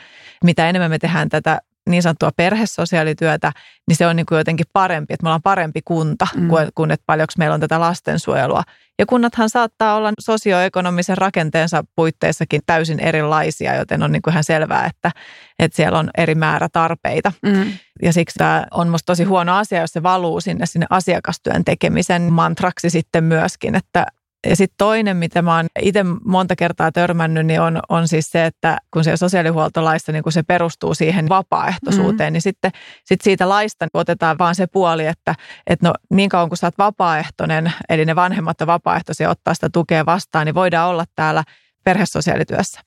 mitä 0.44 0.68
enemmän 0.68 0.90
me 0.90 0.98
tehdään 0.98 1.28
tätä 1.28 1.61
niin 1.90 2.03
sanottua 2.03 2.31
perhesosiaalityötä, 2.37 3.53
niin 3.88 3.96
se 3.96 4.07
on 4.07 4.16
niin 4.16 4.26
kuin 4.26 4.38
jotenkin 4.38 4.66
parempi, 4.72 5.14
että 5.14 5.24
me 5.24 5.29
ollaan 5.29 5.42
parempi 5.42 5.81
kunta 5.85 6.26
mm. 6.37 6.48
kuin, 6.48 6.68
kuin 6.74 6.90
että 6.90 7.05
paljonko 7.07 7.33
meillä 7.38 7.55
on 7.55 7.61
tätä 7.61 7.81
lastensuojelua. 7.81 8.62
Ja 8.98 9.07
kunnathan 9.07 9.50
saattaa 9.50 9.94
olla 9.94 10.12
sosioekonomisen 10.20 11.18
rakenteensa 11.18 11.85
puitteissakin 11.96 12.61
täysin 12.66 13.00
erilaisia, 13.00 13.74
joten 13.74 14.03
on 14.03 14.12
niin 14.12 14.22
kuin 14.22 14.33
ihan 14.33 14.44
selvää, 14.44 14.87
että, 14.87 15.11
että 15.59 15.76
siellä 15.76 15.98
on 15.98 16.11
eri 16.16 16.35
määrä 16.35 16.68
tarpeita. 16.72 17.33
Mm. 17.42 17.72
Ja 18.03 18.12
siksi 18.12 18.38
tämä 18.38 18.66
on 18.70 18.87
minusta 18.87 19.07
tosi 19.07 19.24
huono 19.24 19.57
asia, 19.57 19.81
jos 19.81 19.90
se 19.90 20.03
valuu 20.03 20.40
sinne, 20.40 20.66
sinne 20.66 20.87
asiakastyön 20.90 21.64
tekemisen 21.64 22.22
mantraksi 22.22 22.90
sitten 22.90 23.24
myöskin, 23.24 23.74
että 23.74 24.07
ja 24.46 24.57
sitten 24.57 24.74
toinen, 24.79 25.16
mitä 25.16 25.42
mä 25.42 25.57
oon 25.57 25.66
itse 25.81 26.05
monta 26.24 26.57
kertaa 26.57 26.92
törmännyt, 26.92 27.46
niin 27.46 27.61
on, 27.61 27.81
on 27.88 28.09
siis 28.09 28.31
se, 28.31 28.46
että 28.46 28.79
kun 28.92 29.05
se 29.05 29.16
sosiaalihuoltolaissa 29.16 30.12
niin 30.12 30.22
kun 30.22 30.33
se 30.33 30.42
perustuu 30.42 30.94
siihen 30.94 31.29
vapaaehtoisuuteen, 31.29 32.31
mm. 32.31 32.33
niin 32.33 32.42
sitten 32.42 32.70
sit 33.05 33.20
siitä 33.20 33.48
laista 33.48 33.87
otetaan 33.94 34.38
vaan 34.38 34.55
se 34.55 34.66
puoli, 34.66 35.07
että, 35.07 35.35
että 35.66 35.88
no 35.88 35.94
niin 36.11 36.29
kauan 36.29 36.48
kun 36.48 36.57
sä 36.57 36.66
oot 36.66 36.79
vapaaehtoinen, 36.79 37.72
eli 37.88 38.05
ne 38.05 38.16
vanhemmat 38.16 38.61
on 38.61 38.66
vapaaehtoisia 38.66 39.31
ottaa 39.31 39.55
sitä 39.55 39.68
tukea 39.72 40.07
vastaan, 40.07 40.46
niin 40.46 40.55
voidaan 40.55 40.88
olla 40.88 41.05
täällä 41.14 41.44
perhesosiaalityössä. 41.85 42.81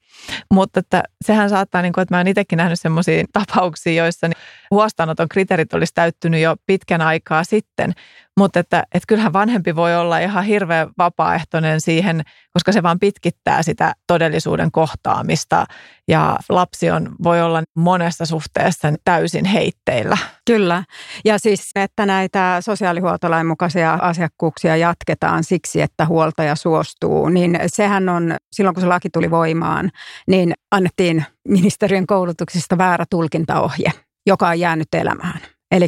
Mutta 0.52 0.80
että 0.80 1.04
sehän 1.26 1.49
saattaa, 1.49 1.82
niin 1.82 1.93
kuin, 1.93 2.02
että 2.02 2.15
mä 2.15 2.19
oon 2.19 2.28
itsekin 2.28 2.58
nähnyt 2.58 2.80
sellaisia 2.80 3.23
tapauksia, 3.34 4.04
joissa 4.04 4.28
niin 4.28 4.38
huostaanoton 4.71 5.30
kriteerit 5.30 5.73
olisi 5.73 5.93
täyttynyt 5.95 6.41
jo 6.41 6.56
pitkän 6.65 7.02
aikaa 7.02 7.43
sitten, 7.43 7.93
mutta 8.38 8.60
että, 8.60 8.84
että 8.93 9.08
kyllähän 9.08 9.34
vanhempi 9.34 9.76
voi 9.76 9.95
olla 9.95 10.19
ihan 10.19 10.43
hirveän 10.43 10.89
vapaaehtoinen 10.97 11.82
siihen, 11.82 12.21
koska 12.54 12.71
se 12.71 12.84
vaan 12.84 12.99
pitkittää 12.99 13.63
sitä 13.63 13.93
todellisuuden 14.08 14.71
kohtaamista 14.71 15.65
ja 16.08 16.38
lapsi 16.49 16.91
on, 16.91 17.15
voi 17.23 17.41
olla 17.41 17.63
monessa 17.76 18.26
suhteessa 18.26 18.93
täysin 19.06 19.45
heitteillä. 19.45 20.17
Kyllä. 20.45 20.84
Ja 21.26 21.39
siis, 21.39 21.69
että 21.76 22.06
näitä 22.06 22.58
sosiaalihuoltolain 22.60 23.47
mukaisia 23.47 23.93
asiakkuuksia 23.93 24.76
jatketaan 24.78 25.43
siksi, 25.43 25.82
että 25.82 26.06
huoltaja 26.06 26.56
suostuu, 26.56 27.30
niin 27.30 27.60
sehän 27.67 28.10
on, 28.10 28.36
silloin 28.52 28.73
kun 28.73 28.82
se 28.82 28.88
laki 28.88 29.10
tuli 29.10 29.32
voimaan, 29.32 29.91
niin 30.28 30.54
annettiin 30.72 31.26
ministeriön 31.48 32.08
koulutuksista 32.08 32.78
väärä 32.78 33.06
tulkintaohje, 33.10 33.92
joka 34.26 34.48
on 34.48 34.60
jäänyt 34.60 34.88
elämään. 34.94 35.39
Eli 35.72 35.88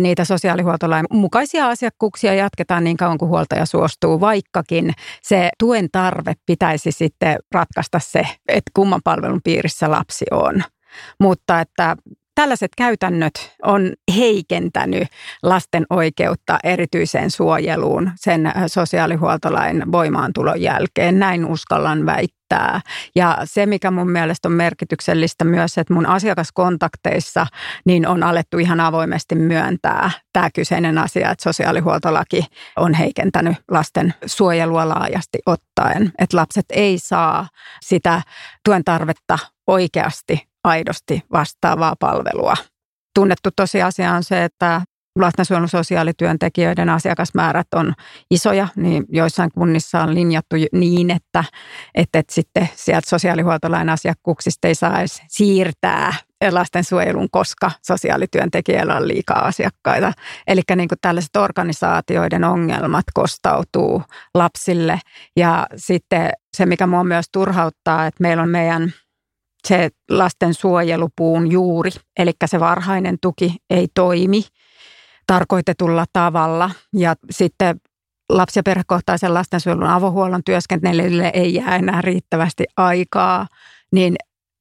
niitä 0.00 0.24
sosiaalihuoltolain 0.24 1.06
mukaisia 1.10 1.68
asiakkuuksia 1.68 2.34
jatketaan 2.34 2.84
niin 2.84 2.96
kauan 2.96 3.18
kuin 3.18 3.28
huoltaja 3.28 3.66
suostuu, 3.66 4.20
vaikkakin 4.20 4.92
se 5.22 5.50
tuen 5.58 5.88
tarve 5.92 6.32
pitäisi 6.46 6.92
sitten 6.92 7.36
ratkaista 7.54 7.98
se, 7.98 8.20
että 8.48 8.70
kumman 8.74 9.00
palvelun 9.04 9.40
piirissä 9.44 9.90
lapsi 9.90 10.24
on. 10.30 10.62
Mutta 11.20 11.60
että 11.60 11.96
tällaiset 12.36 12.70
käytännöt 12.76 13.54
on 13.62 13.92
heikentänyt 14.16 15.08
lasten 15.42 15.86
oikeutta 15.90 16.58
erityiseen 16.64 17.30
suojeluun 17.30 18.10
sen 18.16 18.52
sosiaalihuoltolain 18.66 19.92
voimaantulon 19.92 20.60
jälkeen. 20.60 21.18
Näin 21.18 21.44
uskallan 21.44 22.06
väittää. 22.06 22.80
Ja 23.14 23.38
se, 23.44 23.66
mikä 23.66 23.90
mun 23.90 24.10
mielestä 24.10 24.48
on 24.48 24.52
merkityksellistä 24.52 25.44
myös, 25.44 25.78
että 25.78 25.94
mun 25.94 26.06
asiakaskontakteissa 26.06 27.46
niin 27.84 28.08
on 28.08 28.22
alettu 28.22 28.58
ihan 28.58 28.80
avoimesti 28.80 29.34
myöntää 29.34 30.10
tämä 30.32 30.50
kyseinen 30.54 30.98
asia, 30.98 31.30
että 31.30 31.42
sosiaalihuoltolaki 31.42 32.44
on 32.76 32.94
heikentänyt 32.94 33.56
lasten 33.70 34.14
suojelua 34.26 34.88
laajasti 34.88 35.38
ottaen. 35.46 36.12
Että 36.18 36.36
lapset 36.36 36.66
ei 36.70 36.98
saa 36.98 37.48
sitä 37.82 38.22
tuen 38.64 38.84
tarvetta 38.84 39.38
oikeasti 39.66 40.48
aidosti 40.66 41.22
vastaavaa 41.32 41.94
palvelua. 42.00 42.54
Tunnettu 43.14 43.50
tosiasia 43.56 44.12
on 44.12 44.24
se, 44.24 44.44
että 44.44 44.82
lastensuojelun 45.18 45.68
sosiaalityöntekijöiden 45.68 46.88
asiakasmäärät 46.88 47.66
on 47.74 47.94
isoja, 48.30 48.68
niin 48.76 49.04
joissain 49.08 49.50
kunnissa 49.52 50.02
on 50.02 50.14
linjattu 50.14 50.56
niin, 50.72 51.10
että, 51.10 51.44
että, 51.94 52.18
että 52.18 52.34
sitten 52.34 52.68
sieltä 52.74 53.08
sosiaalihuoltolain 53.10 53.88
asiakkuuksista 53.88 54.68
ei 54.68 54.74
saa 54.74 54.98
edes 54.98 55.22
siirtää 55.28 56.14
lastensuojelun, 56.50 57.28
koska 57.30 57.70
sosiaalityöntekijöillä 57.82 58.96
on 58.96 59.08
liikaa 59.08 59.46
asiakkaita. 59.46 60.12
Eli 60.46 60.60
niin 60.76 60.88
kuin 60.88 60.98
tällaiset 61.00 61.36
organisaatioiden 61.36 62.44
ongelmat 62.44 63.04
kostautuu 63.14 64.02
lapsille. 64.34 65.00
Ja 65.36 65.66
sitten 65.76 66.30
se, 66.56 66.66
mikä 66.66 66.86
mua 66.86 67.04
myös 67.04 67.26
turhauttaa, 67.32 68.06
että 68.06 68.22
meillä 68.22 68.42
on 68.42 68.48
meidän– 68.48 68.92
se 69.68 69.90
lastensuojelupuun 70.10 71.52
juuri, 71.52 71.90
eli 72.18 72.32
se 72.44 72.60
varhainen 72.60 73.18
tuki 73.22 73.56
ei 73.70 73.88
toimi 73.94 74.42
tarkoitetulla 75.26 76.04
tavalla. 76.12 76.70
Ja 76.92 77.14
sitten 77.30 77.80
lapsi- 78.28 78.58
ja 78.58 78.62
perhekohtaisen 78.62 79.34
lastensuojelun 79.34 79.88
avohuollon 79.88 80.44
työskentelylle 80.44 81.30
ei 81.34 81.54
jää 81.54 81.76
enää 81.76 82.02
riittävästi 82.02 82.64
aikaa, 82.76 83.46
niin 83.92 84.16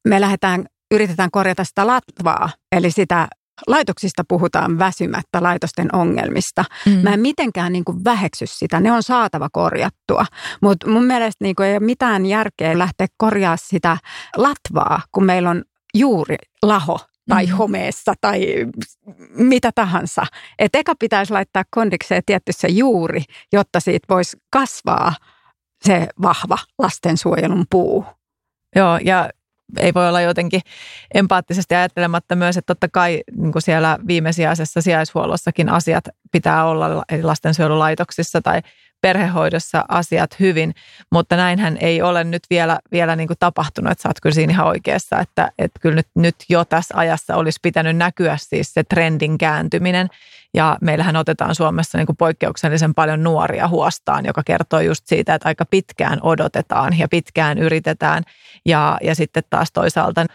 me 0.08 0.22
lähdetään, 0.22 0.66
yritetään 0.92 1.32
korjata 1.32 1.64
sitä 1.64 1.88
latvaa, 1.88 2.50
eli 2.72 2.92
sitä 2.92 3.28
laitoksista 3.68 4.24
puhutaan 4.28 4.80
väsymättä 4.80 5.44
laitosten 5.44 5.96
ongelmista. 5.96 6.66
Mm. 6.86 6.92
Mä 6.92 7.14
en 7.14 7.20
mitenkään 7.20 7.74
niin 7.74 7.86
kuin 7.86 8.04
väheksy 8.04 8.46
sitä, 8.48 8.80
ne 8.80 8.92
on 8.92 9.04
saatava 9.04 9.50
korjattua. 9.52 10.26
Mutta 10.62 10.90
mun 10.90 11.04
mielestä 11.04 11.44
niin 11.44 11.56
kuin 11.56 11.68
ei 11.68 11.74
ole 11.74 11.86
mitään 11.86 12.26
järkeä 12.26 12.78
lähteä 12.78 13.08
korjaa 13.18 13.58
sitä 13.58 13.98
latvaa, 14.38 15.02
kun 15.12 15.26
meillä 15.26 15.50
on 15.50 15.64
juuri 15.94 16.36
laho 16.64 17.00
tai 17.30 17.46
mm. 17.46 17.52
homeessa 17.52 18.14
tai 18.22 18.48
mitä 19.36 19.72
tahansa. 19.76 20.26
Et 20.60 20.76
eka 20.76 20.94
pitäisi 21.00 21.34
laittaa 21.34 21.64
kondikseen 21.70 22.24
tietty 22.26 22.52
se 22.56 22.68
juuri, 22.68 23.22
jotta 23.54 23.80
siitä 23.80 24.06
voisi 24.10 24.38
kasvaa 24.50 25.14
se 25.84 26.08
vahva 26.22 26.58
lastensuojelun 26.80 27.66
puu. 27.70 28.06
Joo, 28.76 29.00
ja 29.04 29.30
ei 29.78 29.94
voi 29.94 30.10
olla 30.10 30.22
jotenkin 30.22 30.62
empaattisesti 31.14 31.76
ajattelematta 31.76 32.36
myös, 32.36 32.58
että 32.58 32.74
totta 32.74 32.88
kai 32.90 33.24
niin 33.38 33.52
kuin 33.52 33.62
siellä 33.62 33.98
viimesijaisessa 34.08 34.82
sijaishuollossakin 34.82 35.70
asiat 35.70 36.04
pitää 36.32 36.66
olla 36.66 37.04
lastensuojelulaitoksissa 37.24 38.42
tai 38.42 38.62
perhehoidossa 39.06 39.86
asiat 39.88 40.40
hyvin, 40.40 40.76
mutta 41.12 41.36
näinhän 41.36 41.78
ei 41.80 42.02
ole 42.02 42.24
nyt 42.24 42.44
vielä, 42.50 42.80
vielä 42.92 43.16
niin 43.16 43.28
kuin 43.28 43.38
tapahtunut, 43.40 43.92
että 43.92 44.02
sä 44.02 44.10
oot 44.10 44.22
kyllä 44.22 44.34
siinä 44.34 44.52
ihan 44.54 44.68
oikeassa, 44.68 45.20
että, 45.20 45.52
että 45.60 45.80
kyllä 45.80 45.96
nyt, 45.96 46.08
nyt 46.16 46.36
jo 46.50 46.66
tässä 46.66 46.98
ajassa 46.98 47.36
olisi 47.36 47.60
pitänyt 47.62 47.98
näkyä 47.98 48.38
siis 48.38 48.74
se 48.74 48.84
trendin 48.84 49.38
kääntyminen. 49.38 50.08
Ja 50.54 50.78
meillähän 50.82 51.16
otetaan 51.16 51.56
Suomessa 51.56 51.98
niin 51.98 52.06
kuin 52.06 52.18
poikkeuksellisen 52.18 52.94
paljon 52.94 53.24
nuoria 53.24 53.68
huostaan, 53.68 54.26
joka 54.26 54.44
kertoo 54.46 54.80
just 54.80 55.08
siitä, 55.08 55.36
että 55.36 55.50
aika 55.50 55.66
pitkään 55.66 56.20
odotetaan 56.22 57.00
ja 57.00 57.08
pitkään 57.08 57.58
yritetään. 57.58 58.24
Ja, 58.66 58.98
ja 59.02 59.16
sitten 59.16 59.44
taas 59.50 59.72
toisaalta 59.72 60.26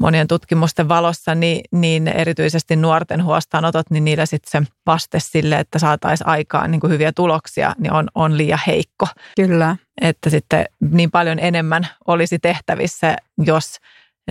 monien 0.00 0.28
tutkimusten 0.28 0.88
valossa, 0.88 1.34
niin, 1.34 1.64
niin 1.72 2.08
erityisesti 2.08 2.76
nuorten 2.76 3.24
huostaanotot, 3.24 3.90
niin 3.90 4.04
niillä 4.04 4.26
sitten 4.26 4.64
se 4.64 4.72
vaste 4.86 5.20
sille, 5.20 5.58
että 5.58 5.78
saataisiin 5.78 6.28
aikaan 6.28 6.70
niin 6.70 6.80
kuin 6.80 6.92
hyviä 6.92 7.12
tuloksia, 7.12 7.74
niin 7.78 7.92
on, 7.92 8.08
on 8.14 8.36
liian 8.38 8.60
heikko. 8.66 9.06
Kyllä. 9.36 9.76
Että 10.00 10.30
sitten 10.30 10.64
niin 10.90 11.10
paljon 11.10 11.38
enemmän 11.38 11.86
olisi 12.06 12.38
tehtävissä, 12.38 13.16
jos 13.38 13.76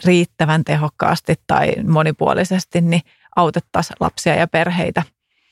riittävän 0.05 0.63
tehokkaasti 0.63 1.35
tai 1.47 1.73
monipuolisesti 1.87 2.81
niin 2.81 3.01
autettaisiin 3.35 3.97
lapsia 3.99 4.35
ja 4.35 4.47
perheitä, 4.47 5.03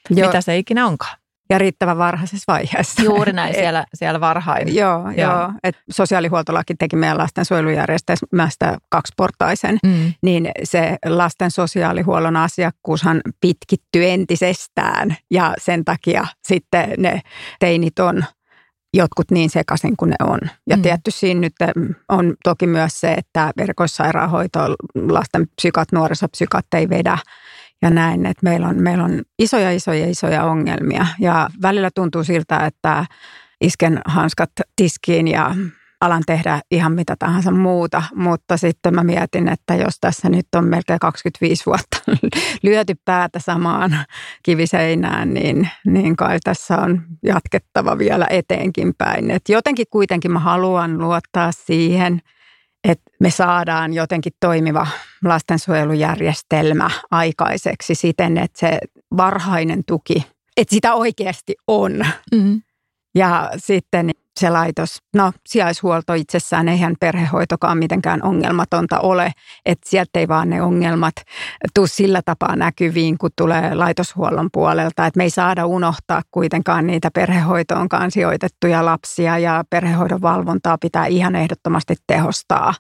Joo. 0.10 0.28
mitä 0.28 0.42
se 0.42 0.58
ikinä 0.58 0.86
onkaan 0.88 1.18
ja 1.50 1.58
riittävän 1.58 1.98
varhaisessa 1.98 2.54
vaiheessa. 2.54 3.04
Juuri 3.04 3.34
näin, 3.34 3.56
siellä, 3.62 3.86
siellä 3.94 4.20
varhain. 4.20 4.76
joo, 4.76 5.02
joo. 5.02 5.14
joo. 5.16 5.52
Et 5.64 5.76
sosiaalihuoltolaki 5.92 6.76
teki 6.76 6.96
meidän 6.96 7.18
lastensuojelujärjestelmästä 7.18 8.78
kaksiportaisen, 8.90 9.78
mm. 9.86 10.14
niin 10.22 10.52
se 10.64 10.98
lasten 11.06 11.52
sosiaalihuollon 11.52 12.38
asiakkuushan 12.38 13.22
pitkittyy 13.42 14.10
entisestään 14.10 15.16
ja 15.32 15.54
sen 15.58 15.86
takia 15.86 16.28
sitten 16.44 16.94
ne 16.98 17.22
teinit 17.60 18.00
on 18.00 18.24
jotkut 18.94 19.32
niin 19.32 19.50
sekaisin 19.50 19.98
kuin 19.98 20.10
ne 20.10 20.16
on. 20.24 20.40
Ja 20.70 20.78
mm. 20.78 20.82
tietty 20.82 21.12
siinä 21.12 21.40
nyt 21.42 21.54
on 22.10 22.34
toki 22.44 22.68
myös 22.68 23.00
se, 23.00 23.14
että 23.14 23.52
erikoissairaanhoito, 23.58 24.60
lasten 25.10 25.48
psykat, 25.56 25.92
nuorisopsykat 25.92 26.66
ei 26.76 26.90
vedä 26.90 27.18
ja 27.86 27.92
näin, 27.92 28.26
että 28.26 28.44
meillä 28.44 28.68
on, 28.68 28.82
meillä 28.82 29.04
on 29.04 29.22
isoja, 29.40 29.72
isoja, 29.72 30.10
isoja 30.10 30.44
ongelmia. 30.44 31.08
Ja 31.20 31.50
välillä 31.62 31.90
tuntuu 31.96 32.24
siltä, 32.24 32.58
että 32.58 33.06
isken 33.62 34.02
hanskat 34.06 34.50
tiskiin 34.76 35.28
ja 35.28 35.56
alan 36.02 36.24
tehdä 36.26 36.62
ihan 36.72 36.92
mitä 36.92 37.16
tahansa 37.20 37.52
muuta, 37.52 38.04
mutta 38.16 38.58
sitten 38.58 38.96
mä 38.96 39.04
mietin, 39.04 39.48
että 39.48 39.76
jos 39.76 39.98
tässä 40.02 40.30
nyt 40.30 40.48
on 40.56 40.66
melkein 40.66 41.00
25 41.00 41.66
vuotta 41.66 41.98
lyöty 42.64 42.94
päätä 43.06 43.40
samaan 43.40 43.92
kiviseinään, 44.44 45.34
niin, 45.34 45.70
niin 45.86 46.16
kai 46.16 46.38
tässä 46.44 46.78
on 46.78 47.02
jatkettava 47.24 47.98
vielä 47.98 48.28
eteenkin 48.30 48.94
päin. 48.98 49.32
Et 49.32 49.50
jotenkin 49.50 49.86
kuitenkin 49.90 50.32
mä 50.32 50.40
haluan 50.40 50.98
luottaa 50.98 51.52
siihen, 51.52 52.22
että 52.86 53.12
me 53.20 53.30
saadaan 53.30 53.94
jotenkin 53.94 54.34
toimiva 54.40 54.88
lastensuojelujärjestelmä 55.24 56.90
aikaiseksi 57.12 57.96
siten, 57.96 58.38
että 58.38 58.60
se 58.60 58.80
varhainen 59.18 59.84
tuki, 59.88 60.26
että 60.58 60.76
sitä 60.76 60.94
oikeasti 60.94 61.56
on. 61.68 62.06
Mm-hmm. 62.36 62.62
Ja 63.16 63.50
sitten 63.58 64.12
se 64.40 64.50
laitos, 64.50 64.98
no 65.14 65.32
sijaishuolto 65.48 66.14
itsessään, 66.14 66.70
eihän 66.70 66.96
perhehoitokaan 67.00 67.78
mitenkään 67.78 68.24
ongelmatonta 68.24 69.00
ole, 69.00 69.32
että 69.66 69.90
sieltä 69.90 70.20
ei 70.20 70.28
vaan 70.28 70.50
ne 70.50 70.62
ongelmat 70.62 71.16
tuu 71.74 71.88
sillä 71.88 72.22
tapaa 72.26 72.56
näkyviin, 72.56 73.18
kun 73.18 73.30
tulee 73.36 73.76
laitoshuollon 73.76 74.50
puolelta, 74.54 75.06
että 75.06 75.18
me 75.18 75.24
ei 75.24 75.30
saada 75.30 75.66
unohtaa 75.66 76.22
kuitenkaan 76.32 76.88
niitä 76.88 77.12
perhehoitoon 77.12 77.90
kansioitettuja 77.90 78.86
lapsia 78.86 79.38
ja 79.38 79.64
perhehoidon 79.70 80.22
valvontaa 80.22 80.78
pitää 80.82 81.06
ihan 81.06 81.36
ehdottomasti 81.36 81.96
tehostaa. 82.08 82.74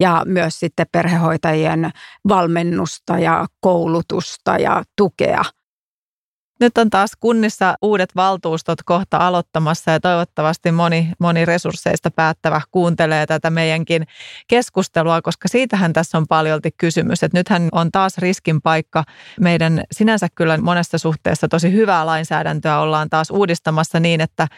Ja 0.00 0.22
myös 0.26 0.60
sitten 0.60 0.86
perhehoitajien 0.92 1.90
valmennusta 2.28 3.18
ja 3.18 3.46
koulutusta 3.60 4.58
ja 4.58 4.82
tukea– 4.96 5.44
nyt 6.60 6.78
on 6.78 6.90
taas 6.90 7.10
kunnissa 7.20 7.74
uudet 7.82 8.16
valtuustot 8.16 8.82
kohta 8.82 9.16
aloittamassa 9.16 9.90
ja 9.90 10.00
toivottavasti 10.00 10.72
moni, 10.72 11.08
moni 11.18 11.44
resursseista 11.44 12.10
päättävä 12.10 12.60
kuuntelee 12.70 13.26
tätä 13.26 13.50
meidänkin 13.50 14.06
keskustelua, 14.48 15.22
koska 15.22 15.48
siitähän 15.48 15.92
tässä 15.92 16.18
on 16.18 16.26
paljolti 16.26 16.70
kysymys. 16.76 17.22
Että 17.22 17.38
nythän 17.38 17.68
on 17.72 17.92
taas 17.92 18.18
riskin 18.18 18.62
paikka. 18.62 19.04
Meidän 19.40 19.82
sinänsä 19.92 20.26
kyllä 20.34 20.58
monessa 20.58 20.98
suhteessa 20.98 21.48
tosi 21.48 21.72
hyvää 21.72 22.06
lainsäädäntöä 22.06 22.78
ollaan 22.78 23.10
taas 23.10 23.30
uudistamassa 23.30 24.00
niin, 24.00 24.20
että, 24.20 24.48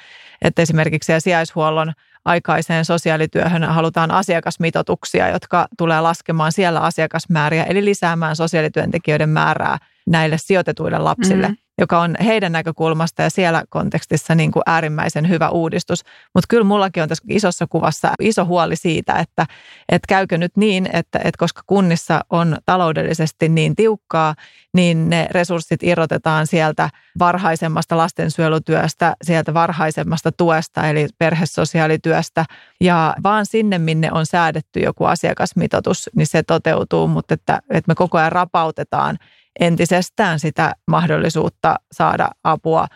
että 0.43 0.63
esimerkiksi 0.63 1.13
sijaishuollon 1.19 1.93
aikaiseen 2.25 2.85
sosiaalityöhön 2.85 3.65
halutaan 3.65 4.11
asiakasmitoituksia, 4.11 5.29
jotka 5.29 5.67
tulee 5.79 6.01
laskemaan 6.01 6.53
siellä 6.53 6.81
asiakasmääriä, 6.81 7.65
eli 7.65 7.85
lisäämään 7.85 8.37
sosiaalityöntekijöiden 8.37 9.29
määrää 9.29 9.79
näille 10.07 10.39
sijoitetuille 10.39 10.99
lapsille. 10.99 11.49
Mm-hmm 11.49 11.70
joka 11.81 12.01
on 12.01 12.15
heidän 12.25 12.53
näkökulmasta 12.53 13.23
ja 13.23 13.31
siellä 13.31 13.65
kontekstissa 13.69 14.35
niin 14.35 14.53
kuin 14.53 14.63
äärimmäisen 14.67 15.29
hyvä 15.29 15.49
uudistus. 15.49 16.03
Mutta 16.35 16.47
kyllä 16.49 16.65
mullakin 16.65 17.03
on 17.03 17.09
tässä 17.09 17.25
isossa 17.29 17.67
kuvassa 17.67 18.13
iso 18.21 18.45
huoli 18.45 18.77
siitä, 18.77 19.15
että, 19.15 19.47
että 19.89 20.07
käykö 20.09 20.39
nyt 20.39 20.57
niin, 20.57 20.87
että, 20.93 21.19
että 21.19 21.39
koska 21.39 21.63
kunnissa 21.67 22.21
on 22.31 22.57
taloudellisesti 22.67 23.49
niin 23.49 23.77
tiukkaa, 23.77 24.35
niin 24.75 25.11
ne 25.11 25.29
resurssit 25.31 25.83
irrotetaan 25.83 26.47
sieltä 26.47 26.91
varhaisemmasta 27.19 27.97
lastensuojelutyöstä, 27.97 29.17
sieltä 29.23 29.55
varhaisemmasta 29.55 30.33
tuesta, 30.33 30.89
eli 30.89 31.07
perhesosiaalityöstä, 31.19 32.45
ja 32.81 33.15
vaan 33.23 33.47
sinne, 33.47 33.79
minne 33.79 34.13
on 34.13 34.27
säädetty 34.27 34.81
joku 34.81 35.05
asiakasmitoitus, 35.05 36.11
niin 36.17 36.27
se 36.27 36.43
toteutuu, 36.43 37.09
mutta 37.09 37.35
että, 37.35 37.61
että 37.71 37.89
me 37.89 37.95
koko 37.95 38.19
ajan 38.19 38.33
rapautetaan 38.33 39.19
entisestään 39.61 40.41
sitä 40.41 40.73
mahdollisuutta 40.87 41.77
saada 41.93 42.29
apua 42.45 42.87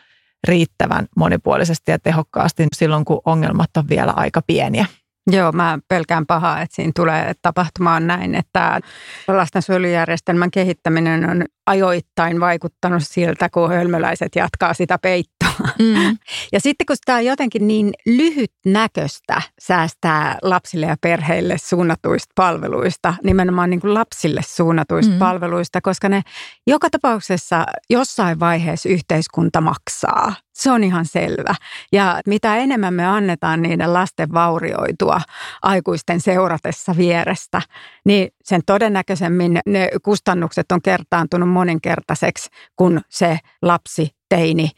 riittävän 0.48 1.06
monipuolisesti 1.16 1.90
ja 1.90 1.98
tehokkaasti 1.98 2.66
silloin, 2.74 3.04
kun 3.04 3.20
ongelmat 3.24 3.70
on 3.76 3.88
vielä 3.88 4.12
aika 4.16 4.40
pieniä. 4.46 4.86
Joo, 5.30 5.52
mä 5.52 5.78
pelkään 5.88 6.26
pahaa, 6.26 6.60
että 6.60 6.76
siinä 6.76 6.92
tulee 6.94 7.32
tapahtumaan 7.42 8.06
näin, 8.06 8.34
että 8.34 8.80
lastensuojelujärjestelmän 9.28 10.50
kehittäminen 10.50 11.30
on 11.30 11.44
ajoittain 11.66 12.40
vaikuttanut 12.40 13.02
siltä, 13.06 13.48
kun 13.48 13.70
hölmöläiset 13.70 14.36
jatkaa 14.36 14.74
sitä 14.74 14.98
peittoa. 14.98 15.33
Mm. 15.78 16.18
Ja 16.52 16.60
sitten 16.60 16.86
kun 16.86 16.96
tämä 17.04 17.18
on 17.18 17.24
jotenkin 17.24 17.66
niin 17.66 17.92
lyhytnäköistä 18.06 19.42
säästää 19.60 20.38
lapsille 20.42 20.86
ja 20.86 20.96
perheille 21.00 21.56
suunnatuista 21.58 22.32
palveluista, 22.34 23.14
nimenomaan 23.22 23.70
niin 23.70 23.80
kuin 23.80 23.94
lapsille 23.94 24.40
suunnatuista 24.46 25.12
mm. 25.12 25.18
palveluista, 25.18 25.80
koska 25.80 26.08
ne 26.08 26.22
joka 26.66 26.90
tapauksessa 26.90 27.66
jossain 27.90 28.40
vaiheessa 28.40 28.88
yhteiskunta 28.88 29.60
maksaa. 29.60 30.34
Se 30.52 30.70
on 30.70 30.84
ihan 30.84 31.04
selvä. 31.04 31.54
Ja 31.92 32.20
mitä 32.26 32.56
enemmän 32.56 32.94
me 32.94 33.06
annetaan 33.06 33.62
niiden 33.62 33.92
lasten 33.92 34.32
vaurioitua 34.32 35.20
aikuisten 35.62 36.20
seuratessa 36.20 36.96
vierestä, 36.96 37.62
niin 38.04 38.28
sen 38.44 38.60
todennäköisemmin 38.66 39.60
ne 39.66 39.88
kustannukset 40.02 40.72
on 40.72 40.82
kertaantunut 40.82 41.48
moninkertaiseksi, 41.48 42.50
kun 42.76 43.00
se 43.08 43.38
lapsi, 43.62 44.10
teini 44.28 44.70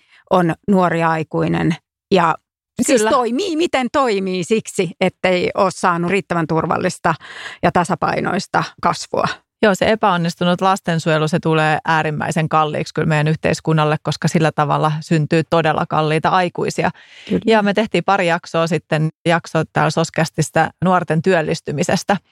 nuori 0.68 1.02
aikuinen 1.02 1.76
ja 2.14 2.34
siis 2.82 2.86
Kyllä. 2.86 3.10
Siis 3.10 3.16
toimii, 3.16 3.56
miten 3.56 3.86
toimii 3.92 4.44
siksi, 4.44 4.90
ettei 5.00 5.50
ole 5.54 5.70
saanut 5.70 6.10
riittävän 6.10 6.46
turvallista 6.46 7.14
ja 7.62 7.72
tasapainoista 7.72 8.64
kasvua. 8.82 9.24
Joo, 9.62 9.74
se 9.74 9.86
epäonnistunut 9.86 10.60
lastensuojelu, 10.60 11.28
se 11.28 11.38
tulee 11.40 11.78
äärimmäisen 11.84 12.48
kalliiksi 12.48 12.94
kyllä 12.94 13.08
meidän 13.08 13.28
yhteiskunnalle, 13.28 13.96
koska 14.02 14.28
sillä 14.28 14.52
tavalla 14.52 14.92
syntyy 15.00 15.42
todella 15.50 15.86
kalliita 15.88 16.28
aikuisia. 16.28 16.90
Kyllä. 17.28 17.40
Ja 17.46 17.62
me 17.62 17.74
tehtiin 17.74 18.04
pari 18.04 18.26
jaksoa 18.26 18.66
sitten, 18.66 19.08
jakso 19.26 19.62
täällä 19.72 19.90
Soskästistä 19.90 20.70
nuorten 20.84 21.22
työllistymisestä– 21.22 22.16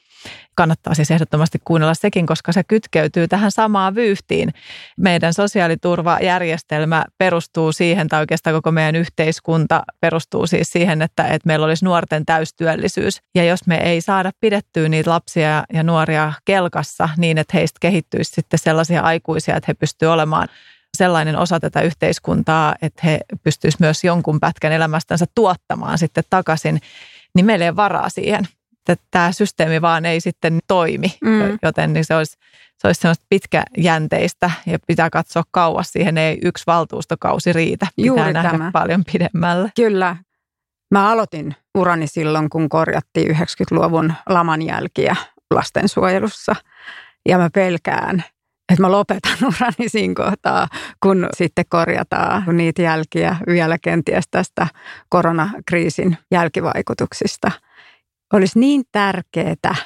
Kannattaa 0.55 0.95
siis 0.95 1.11
ehdottomasti 1.11 1.59
kuunnella 1.65 1.95
sekin, 1.95 2.27
koska 2.27 2.53
se 2.53 2.65
kytkeytyy 2.65 3.29
tähän 3.29 3.51
samaan 3.51 3.95
vyyhtiin. 3.95 4.55
Meidän 4.99 5.35
sosiaaliturvajärjestelmä 5.35 7.05
perustuu 7.19 7.73
siihen, 7.73 8.09
tai 8.09 8.21
oikeastaan 8.21 8.57
koko 8.57 8.73
meidän 8.73 8.97
yhteiskunta 8.97 9.83
perustuu 10.01 10.47
siis 10.47 10.73
siihen, 10.73 11.03
että, 11.03 11.25
että 11.25 11.47
meillä 11.47 11.67
olisi 11.67 11.85
nuorten 11.85 12.27
täystyöllisyys. 12.27 13.21
Ja 13.35 13.45
jos 13.45 13.67
me 13.67 13.77
ei 13.77 14.01
saada 14.01 14.31
pidettyä 14.41 14.89
niitä 14.89 15.11
lapsia 15.11 15.65
ja 15.73 15.83
nuoria 15.83 16.33
kelkassa 16.45 17.09
niin, 17.17 17.39
että 17.39 17.57
heistä 17.57 17.79
kehittyisi 17.81 18.31
sitten 18.31 18.59
sellaisia 18.59 19.01
aikuisia, 19.01 19.57
että 19.57 19.67
he 19.69 19.75
pystyvät 19.75 20.13
olemaan 20.13 20.49
sellainen 20.97 21.39
osa 21.39 21.61
tätä 21.61 21.81
yhteiskuntaa, 21.81 22.75
että 22.83 23.03
he 23.05 23.21
pystyisivät 23.43 23.81
myös 23.81 24.05
jonkun 24.05 24.41
pätkän 24.41 24.73
elämästänsä 24.73 25.27
tuottamaan 25.35 25.99
sitten 25.99 26.25
takaisin, 26.31 26.81
niin 27.35 27.47
meillä 27.47 27.65
ei 27.65 27.69
ole 27.69 27.77
varaa 27.77 28.09
siihen 28.09 28.49
että 28.89 29.07
tämä 29.11 29.33
systeemi 29.33 29.83
vaan 29.83 30.07
ei 30.07 30.21
sitten 30.21 30.59
toimi, 30.67 31.19
mm. 31.25 31.59
joten 31.63 31.93
niin 31.93 32.05
se 32.05 32.17
olisi, 32.17 32.37
se 32.79 32.87
olisi 32.87 33.01
semmoista 33.01 33.27
pitkäjänteistä 33.29 34.51
ja 34.67 34.79
pitää 34.87 35.11
katsoa 35.11 35.43
kauas. 35.51 35.93
Siihen 35.93 36.19
ei 36.19 36.39
yksi 36.43 36.65
valtuustokausi 36.67 37.53
riitä, 37.53 37.87
pitää 37.97 38.07
Juuri 38.07 38.33
nähdä 38.33 38.51
tämä. 38.51 38.71
paljon 38.73 39.05
pidemmälle. 39.13 39.73
Kyllä. 39.77 40.17
Mä 40.91 41.11
aloitin 41.11 41.55
urani 41.75 42.07
silloin, 42.07 42.51
kun 42.51 42.69
korjattiin 42.69 43.37
90-luvun 43.37 44.13
laman 44.29 44.63
jälkiä 44.63 45.17
lastensuojelussa. 45.55 46.57
Ja 47.29 47.39
mä 47.39 47.51
pelkään, 47.55 48.25
että 48.73 48.83
mä 48.83 48.91
lopetan 48.91 49.39
urani 49.49 49.89
siinä 49.89 50.15
kohtaa, 50.15 50.69
kun 51.03 51.29
sitten 51.37 51.65
korjataan 51.69 52.45
niitä 52.57 52.83
jälkiä 52.83 53.37
vielä 53.47 53.79
kenties 53.79 54.25
tästä 54.31 54.67
koronakriisin 55.09 56.19
jälkivaikutuksista– 56.31 57.51
olisi 58.35 58.59
niin 58.59 58.83
tärkeää, 58.93 59.77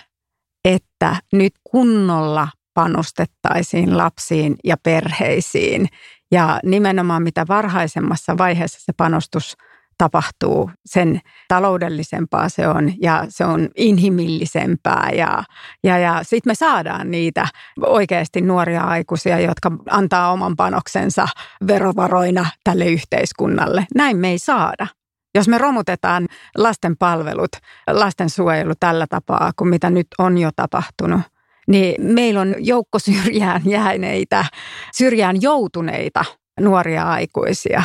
että 0.65 1.17
nyt 1.33 1.53
kunnolla 1.71 2.49
panostettaisiin 2.75 3.99
lapsiin 3.99 4.57
ja 4.65 4.77
perheisiin. 4.83 5.89
Ja 6.31 6.61
nimenomaan 6.65 7.23
mitä 7.23 7.45
varhaisemmassa 7.49 8.39
vaiheessa 8.39 8.81
se 8.81 8.93
panostus 8.97 9.57
tapahtuu, 9.99 10.71
sen 10.87 11.21
taloudellisempaa 11.49 12.49
se 12.49 12.69
on 12.69 12.93
ja 13.03 13.25
se 13.29 13.45
on 13.45 13.69
inhimillisempää. 13.77 15.11
Ja, 15.15 15.45
ja, 15.85 15.99
ja 15.99 16.23
sitten 16.23 16.51
me 16.51 16.55
saadaan 16.55 17.11
niitä 17.11 17.49
oikeasti 17.87 18.41
nuoria 18.41 18.83
aikuisia, 18.83 19.41
jotka 19.41 19.71
antaa 19.91 20.33
oman 20.33 20.57
panoksensa 20.57 21.29
verovaroina 21.67 22.47
tälle 22.65 22.87
yhteiskunnalle. 22.87 23.87
Näin 23.95 24.17
me 24.17 24.31
ei 24.31 24.39
saada. 24.39 24.87
Jos 25.35 25.49
me 25.49 25.59
romutetaan 25.59 26.27
lasten 26.57 26.97
palvelut, 26.97 27.51
lastensuojelu 27.91 28.73
tällä 28.81 29.07
tapaa 29.07 29.53
kuin 29.57 29.69
mitä 29.69 29.91
nyt 29.91 30.07
on 30.19 30.39
jo 30.39 30.51
tapahtunut, 30.57 31.21
niin 31.69 32.15
meillä 32.15 32.41
on 32.41 32.55
joukko 32.59 32.99
syrjään 32.99 33.63
jääneitä, 33.65 34.45
syrjään 34.97 35.43
joutuneita 35.43 36.25
nuoria 36.61 37.05
aikuisia 37.05 37.83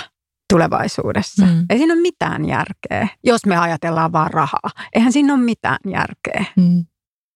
tulevaisuudessa. 0.53 1.45
Mm. 1.45 1.65
Ei 1.69 1.77
siinä 1.77 1.93
ole 1.93 2.01
mitään 2.01 2.45
järkeä, 2.45 3.07
jos 3.23 3.45
me 3.45 3.57
ajatellaan 3.57 4.11
vaan 4.11 4.31
rahaa. 4.33 4.69
Eihän 4.95 5.13
siinä 5.13 5.33
ole 5.33 5.41
mitään 5.41 5.79
järkeä. 5.87 6.45
Mm. 6.55 6.85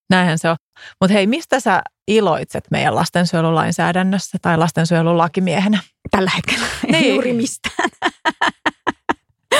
Näinhän 0.09 0.39
se 0.39 0.49
on. 0.49 0.55
Mutta 1.01 1.13
hei, 1.13 1.27
mistä 1.27 1.59
sä 1.59 1.81
iloitset 2.07 2.63
meidän 2.71 2.95
lastensuojelulainsäädännössä 2.95 4.37
tai 4.41 4.57
lastensuojelulakimiehenä? 4.57 5.79
Tällä 6.11 6.31
hetkellä 6.35 6.65
ei 6.93 7.09
juuri 7.09 7.33
mistään. 7.33 7.89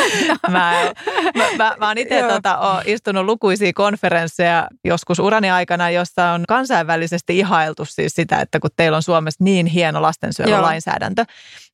mä, 0.52 0.74
mä, 1.36 1.44
mä, 1.58 1.76
mä 1.80 1.88
oon 1.88 1.98
itse 1.98 2.22
tota, 2.22 2.82
istunut 2.86 3.26
lukuisia 3.26 3.74
konferensseja 3.74 4.68
joskus 4.84 5.20
urani 5.20 5.52
aikana, 5.52 5.90
jossa 5.90 6.32
on 6.32 6.44
kansainvälisesti 6.48 7.40
ihailtu 7.40 7.86
siis 7.86 8.16
sitä, 8.16 8.42
että 8.42 8.60
kun 8.60 8.70
teillä 8.76 8.96
on 8.96 9.04
Suomessa 9.04 9.44
niin 9.44 9.66
hieno 9.66 10.02
lastensuojelulainsäädäntö. 10.02 11.26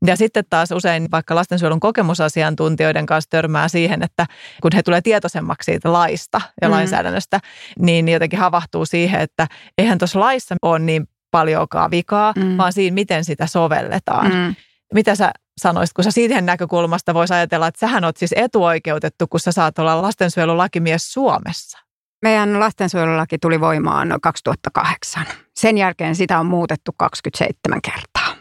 Ja 0.05 0.15
sitten 0.15 0.43
taas 0.49 0.71
usein 0.71 1.11
vaikka 1.11 1.35
lastensuojelun 1.35 1.79
kokemusasiantuntijoiden 1.79 3.05
kanssa 3.05 3.29
törmää 3.29 3.67
siihen, 3.67 4.03
että 4.03 4.25
kun 4.61 4.71
he 4.75 4.83
tulee 4.83 5.01
tietoisemmaksi 5.01 5.65
siitä 5.65 5.93
laista 5.93 6.41
ja 6.61 6.67
mm. 6.67 6.71
lainsäädännöstä, 6.71 7.39
niin 7.79 8.09
jotenkin 8.09 8.39
havahtuu 8.39 8.85
siihen, 8.85 9.21
että 9.21 9.47
eihän 9.77 9.97
tuossa 9.97 10.19
laissa 10.19 10.55
ole 10.61 10.79
niin 10.79 11.07
paljonkaan 11.31 11.91
vikaa, 11.91 12.33
mm. 12.35 12.57
vaan 12.57 12.73
siinä, 12.73 12.93
miten 12.93 13.25
sitä 13.25 13.47
sovelletaan. 13.47 14.31
Mm. 14.31 14.55
Mitä 14.93 15.15
sä 15.15 15.31
sanoisit, 15.61 15.93
kun 15.93 16.03
sä 16.03 16.11
siitä 16.11 16.41
näkökulmasta 16.41 17.13
voisi 17.13 17.33
ajatella, 17.33 17.67
että 17.67 17.79
sähän 17.79 18.03
oot 18.03 18.17
siis 18.17 18.33
etuoikeutettu, 18.35 19.27
kun 19.27 19.39
sä 19.39 19.51
saat 19.51 19.79
olla 19.79 20.01
lastensuojelulakimies 20.01 21.13
Suomessa? 21.13 21.79
Meidän 22.21 22.59
lastensuojelulaki 22.59 23.37
tuli 23.39 23.59
voimaan 23.59 24.19
2008. 24.21 25.25
Sen 25.55 25.77
jälkeen 25.77 26.15
sitä 26.15 26.39
on 26.39 26.45
muutettu 26.45 26.91
27 26.97 27.81
kertaa. 27.81 28.35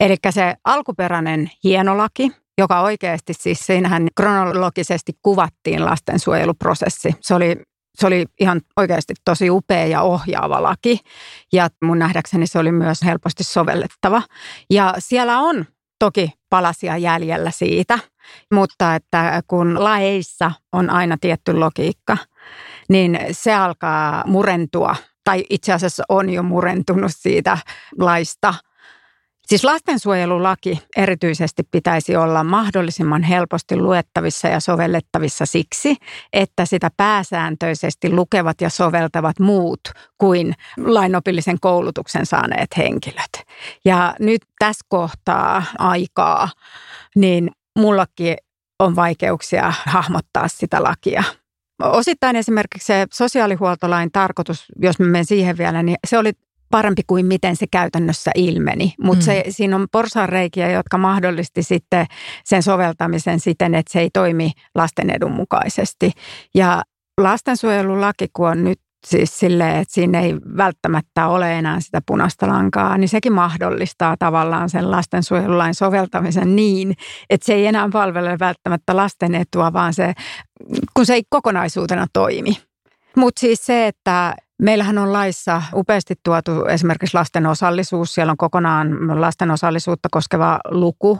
Eli 0.00 0.16
se 0.30 0.54
alkuperäinen 0.64 1.50
hieno 1.64 1.96
laki, 1.96 2.32
joka 2.58 2.80
oikeasti 2.80 3.34
siis 3.34 3.58
siinähän 3.58 4.08
kronologisesti 4.16 5.12
kuvattiin 5.22 5.84
lastensuojeluprosessi. 5.84 7.14
Se 7.20 7.34
oli 7.34 7.56
se 7.98 8.06
oli 8.06 8.26
ihan 8.40 8.60
oikeasti 8.76 9.14
tosi 9.24 9.50
upea 9.50 9.86
ja 9.86 10.02
ohjaava 10.02 10.62
laki 10.62 11.00
ja 11.52 11.68
mun 11.82 11.98
nähdäkseni 11.98 12.46
se 12.46 12.58
oli 12.58 12.72
myös 12.72 13.02
helposti 13.04 13.44
sovellettava. 13.44 14.22
Ja 14.70 14.94
siellä 14.98 15.38
on 15.38 15.66
toki 15.98 16.32
palasia 16.50 16.96
jäljellä 16.96 17.50
siitä, 17.50 17.98
mutta 18.52 18.94
että 18.94 19.42
kun 19.46 19.84
laeissa 19.84 20.52
on 20.72 20.90
aina 20.90 21.16
tietty 21.20 21.54
logiikka, 21.54 22.16
niin 22.88 23.18
se 23.30 23.54
alkaa 23.54 24.22
murentua 24.26 24.96
tai 25.24 25.44
itse 25.50 25.72
asiassa 25.72 26.04
on 26.08 26.30
jo 26.30 26.42
murentunut 26.42 27.12
siitä 27.14 27.58
laista– 27.98 28.54
Siis 29.46 29.64
lastensuojelulaki 29.64 30.80
erityisesti 30.96 31.62
pitäisi 31.70 32.16
olla 32.16 32.44
mahdollisimman 32.44 33.22
helposti 33.22 33.76
luettavissa 33.76 34.48
ja 34.48 34.60
sovellettavissa 34.60 35.46
siksi, 35.46 35.96
että 36.32 36.66
sitä 36.66 36.90
pääsääntöisesti 36.96 38.10
lukevat 38.12 38.60
ja 38.60 38.70
soveltavat 38.70 39.38
muut 39.38 39.80
kuin 40.18 40.54
lainopillisen 40.84 41.60
koulutuksen 41.60 42.26
saaneet 42.26 42.76
henkilöt. 42.76 43.32
Ja 43.84 44.14
nyt 44.20 44.42
tässä 44.58 44.86
kohtaa 44.88 45.62
aikaa, 45.78 46.48
niin 47.16 47.50
mullakin 47.78 48.36
on 48.78 48.96
vaikeuksia 48.96 49.72
hahmottaa 49.86 50.48
sitä 50.48 50.82
lakia. 50.82 51.24
Osittain 51.82 52.36
esimerkiksi 52.36 52.86
se 52.86 53.06
sosiaalihuoltolain 53.12 54.12
tarkoitus, 54.12 54.64
jos 54.82 54.98
me 54.98 55.06
menen 55.06 55.24
siihen 55.24 55.58
vielä, 55.58 55.82
niin 55.82 55.96
se 56.06 56.18
oli 56.18 56.32
parempi 56.76 57.02
kuin 57.06 57.26
miten 57.26 57.56
se 57.56 57.66
käytännössä 57.66 58.30
ilmeni. 58.34 58.94
Mutta 59.02 59.24
mm. 59.24 59.42
siinä 59.48 59.76
on 59.76 59.86
porsaanreikiä, 59.92 60.70
jotka 60.70 60.98
mahdollisti 60.98 61.62
sitten 61.62 62.06
sen 62.44 62.62
soveltamisen 62.62 63.40
siten, 63.40 63.74
että 63.74 63.92
se 63.92 64.00
ei 64.00 64.10
toimi 64.12 64.50
lasten 64.74 65.10
edun 65.10 65.32
mukaisesti. 65.32 66.12
Ja 66.54 66.82
lastensuojelulaki, 67.20 68.26
kun 68.32 68.48
on 68.48 68.64
nyt 68.64 68.80
siis 69.06 69.38
silleen, 69.38 69.76
että 69.76 69.94
siinä 69.94 70.20
ei 70.20 70.34
välttämättä 70.56 71.26
ole 71.26 71.58
enää 71.58 71.80
sitä 71.80 72.00
punaista 72.06 72.48
lankaa, 72.48 72.98
niin 72.98 73.08
sekin 73.08 73.32
mahdollistaa 73.32 74.16
tavallaan 74.18 74.70
sen 74.70 74.90
lastensuojelulain 74.90 75.74
soveltamisen 75.74 76.56
niin, 76.56 76.94
että 77.30 77.46
se 77.46 77.54
ei 77.54 77.66
enää 77.66 77.88
palvele 77.92 78.38
välttämättä 78.38 78.96
lasten 78.96 79.34
etua, 79.34 79.72
vaan 79.72 79.94
se, 79.94 80.12
kun 80.94 81.06
se 81.06 81.14
ei 81.14 81.22
kokonaisuutena 81.30 82.06
toimi. 82.12 82.58
Mutta 83.16 83.40
siis 83.40 83.66
se, 83.66 83.86
että 83.86 84.34
Meillähän 84.62 84.98
on 84.98 85.12
laissa 85.12 85.62
upeasti 85.74 86.14
tuotu 86.22 86.64
esimerkiksi 86.64 87.14
lasten 87.16 87.46
osallisuus. 87.46 88.14
Siellä 88.14 88.30
on 88.30 88.36
kokonaan 88.36 89.20
lasten 89.20 89.50
osallisuutta 89.50 90.08
koskeva 90.12 90.58
luku. 90.70 91.18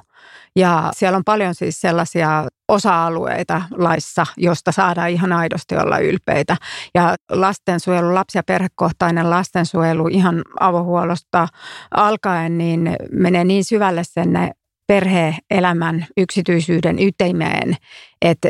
Ja 0.57 0.91
siellä 0.95 1.17
on 1.17 1.25
paljon 1.25 1.55
siis 1.55 1.81
sellaisia 1.81 2.49
osa-alueita 2.69 3.63
laissa, 3.71 4.27
josta 4.37 4.73
saadaan 4.73 5.11
ihan 5.11 5.33
aidosti 5.33 5.77
olla 5.77 5.99
ylpeitä. 5.99 6.57
Ja 6.95 7.15
lastensuojelu, 7.31 8.15
lapsi- 8.15 8.39
ja 8.39 8.43
perhekohtainen 8.43 9.31
lastensuojelu 9.31 10.09
ihan 10.09 10.43
avohuollosta 10.61 11.49
alkaen, 11.95 12.59
niin 12.59 12.97
menee 13.13 13.45
niin 13.45 13.65
syvälle 13.65 14.03
sen 14.05 14.51
perhe-elämän 14.87 16.07
yksityisyyden 16.17 16.99
ytimeen, 16.99 17.77
että 18.23 18.49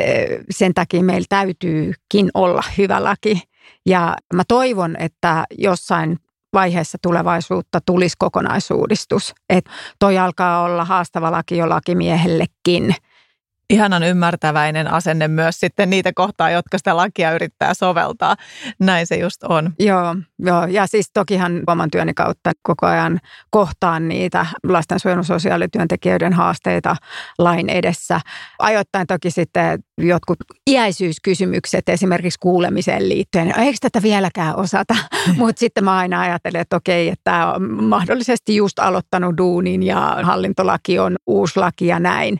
sen 0.50 0.74
takia 0.74 1.02
meillä 1.02 1.26
täytyykin 1.28 2.30
olla 2.34 2.62
hyvä 2.78 3.04
laki– 3.04 3.42
ja 3.86 4.16
mä 4.34 4.42
toivon, 4.48 4.96
että 4.98 5.44
jossain 5.58 6.18
vaiheessa 6.52 6.98
tulevaisuutta 7.02 7.80
tulisi 7.86 8.16
kokonaisuudistus. 8.18 9.34
Että 9.50 9.70
toi 9.98 10.18
alkaa 10.18 10.62
olla 10.62 10.84
haastava 10.84 11.32
laki 11.32 11.56
jo 11.56 11.68
lakimiehellekin– 11.68 12.94
ihanan 13.70 14.02
ymmärtäväinen 14.02 14.92
asenne 14.92 15.28
myös 15.28 15.60
sitten 15.60 15.90
niitä 15.90 16.12
kohtaa, 16.14 16.50
jotka 16.50 16.78
sitä 16.78 16.96
lakia 16.96 17.32
yrittää 17.34 17.74
soveltaa. 17.74 18.36
Näin 18.78 19.06
se 19.06 19.16
just 19.16 19.44
on. 19.44 19.72
Joo, 19.78 20.16
joo. 20.38 20.66
ja 20.66 20.86
siis 20.86 21.10
tokihan 21.14 21.62
oman 21.66 21.90
työni 21.90 22.14
kautta 22.14 22.52
koko 22.62 22.86
ajan 22.86 23.20
kohtaan 23.50 24.08
niitä 24.08 24.46
lastensuojelun 24.62 25.24
sosiaalityöntekijöiden 25.24 26.32
haasteita 26.32 26.96
lain 27.38 27.68
edessä. 27.68 28.20
Ajoittain 28.58 29.06
toki 29.06 29.30
sitten 29.30 29.78
jotkut 29.98 30.38
iäisyyskysymykset 30.70 31.88
esimerkiksi 31.88 32.38
kuulemiseen 32.38 33.08
liittyen. 33.08 33.58
Eikö 33.58 33.78
tätä 33.80 34.02
vieläkään 34.02 34.56
osata? 34.56 34.96
Mutta 35.38 35.60
sitten 35.60 35.84
mä 35.84 35.96
aina 35.96 36.20
ajattelen, 36.20 36.60
että 36.60 36.76
okei, 36.76 37.08
että 37.08 37.24
tämä 37.24 37.52
on 37.52 37.84
mahdollisesti 37.84 38.56
just 38.56 38.78
aloittanut 38.78 39.36
duunin 39.36 39.82
ja 39.82 40.16
hallintolaki 40.22 40.98
on 40.98 41.16
uusi 41.26 41.60
laki 41.60 41.86
ja 41.86 41.98
näin. 41.98 42.38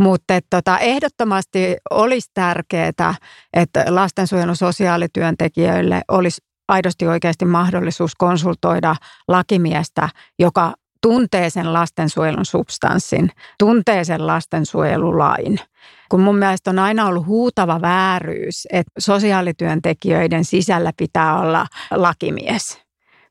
Mutta 0.00 0.34
tota, 0.50 0.78
ehdottomasti 0.78 1.76
olisi 1.90 2.30
tärkeää, 2.34 3.14
että 3.52 3.84
lastensuojelun 3.88 4.56
sosiaalityöntekijöille 4.56 6.02
olisi 6.08 6.40
aidosti 6.68 7.06
oikeasti 7.06 7.44
mahdollisuus 7.44 8.14
konsultoida 8.14 8.96
lakimiestä, 9.28 10.08
joka 10.38 10.74
tuntee 11.02 11.50
sen 11.50 11.72
lastensuojelun 11.72 12.44
substanssin, 12.44 13.30
tuntee 13.58 14.04
sen 14.04 14.26
lastensuojelulain. 14.26 15.60
Kun 16.08 16.20
mun 16.20 16.36
mielestä 16.36 16.70
on 16.70 16.78
aina 16.78 17.06
ollut 17.06 17.26
huutava 17.26 17.80
vääryys, 17.80 18.66
että 18.72 18.92
sosiaalityöntekijöiden 18.98 20.44
sisällä 20.44 20.92
pitää 20.96 21.40
olla 21.40 21.66
lakimies 21.90 22.84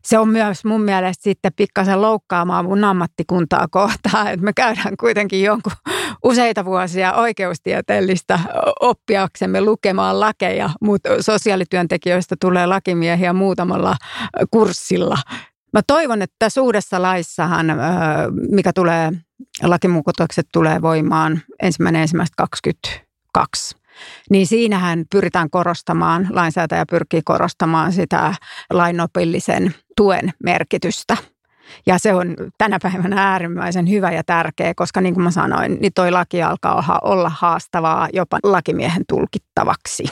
se 0.06 0.20
on 0.20 0.30
myös 0.30 0.66
mun 0.66 0.82
mielestä 0.82 1.24
sitten 1.24 1.52
pikkasen 1.56 2.02
loukkaamaan 2.02 2.66
mun 2.66 2.84
ammattikuntaa 2.84 3.68
kohtaan, 3.72 4.28
että 4.28 4.46
me 4.46 4.54
käydään 4.54 4.98
kuitenkin 5.00 5.44
jonkun 5.44 5.74
useita 6.24 6.66
vuosia 6.66 7.14
oikeustieteellistä 7.14 8.40
oppiaksemme 8.80 9.62
lukemaan 9.62 10.20
lakeja, 10.20 10.70
mutta 10.82 11.10
sosiaalityöntekijöistä 11.20 12.36
tulee 12.42 12.66
lakimiehiä 12.66 13.34
muutamalla 13.34 13.96
kurssilla. 14.52 15.18
Mä 15.74 15.82
toivon, 15.88 16.22
että 16.22 16.36
tässä 16.40 16.62
uudessa 16.62 17.02
laissahan, 17.02 17.66
mikä 18.52 18.74
tulee, 18.74 19.12
lakimuutokset 19.64 20.48
tulee 20.54 20.82
voimaan 20.82 21.42
ensimmäinen 21.62 22.02
ensimmäistä 22.02 22.34
22, 22.38 23.76
niin 24.30 24.48
siinähän 24.48 25.04
pyritään 25.12 25.50
korostamaan, 25.50 26.28
lainsäätäjä 26.30 26.86
pyrkii 26.90 27.22
korostamaan 27.26 27.94
sitä 27.94 28.36
lainopillisen 28.70 29.76
tuen 29.98 30.34
merkitystä. 30.44 31.18
Ja 31.86 31.98
se 31.98 32.14
on 32.14 32.36
tänä 32.58 32.78
päivänä 32.82 33.32
äärimmäisen 33.32 33.90
hyvä 33.90 34.12
ja 34.12 34.24
tärkeä, 34.24 34.74
koska 34.76 35.02
niin 35.02 35.14
kuin 35.14 35.24
mä 35.24 35.32
sanoin, 35.32 35.78
niin 35.82 35.94
toi 35.96 36.12
laki 36.12 36.44
alkaa 36.44 37.00
olla 37.04 37.32
haastavaa 37.36 38.08
jopa 38.14 38.40
lakimiehen 38.44 39.04
tulkittavaksi. 39.10 40.04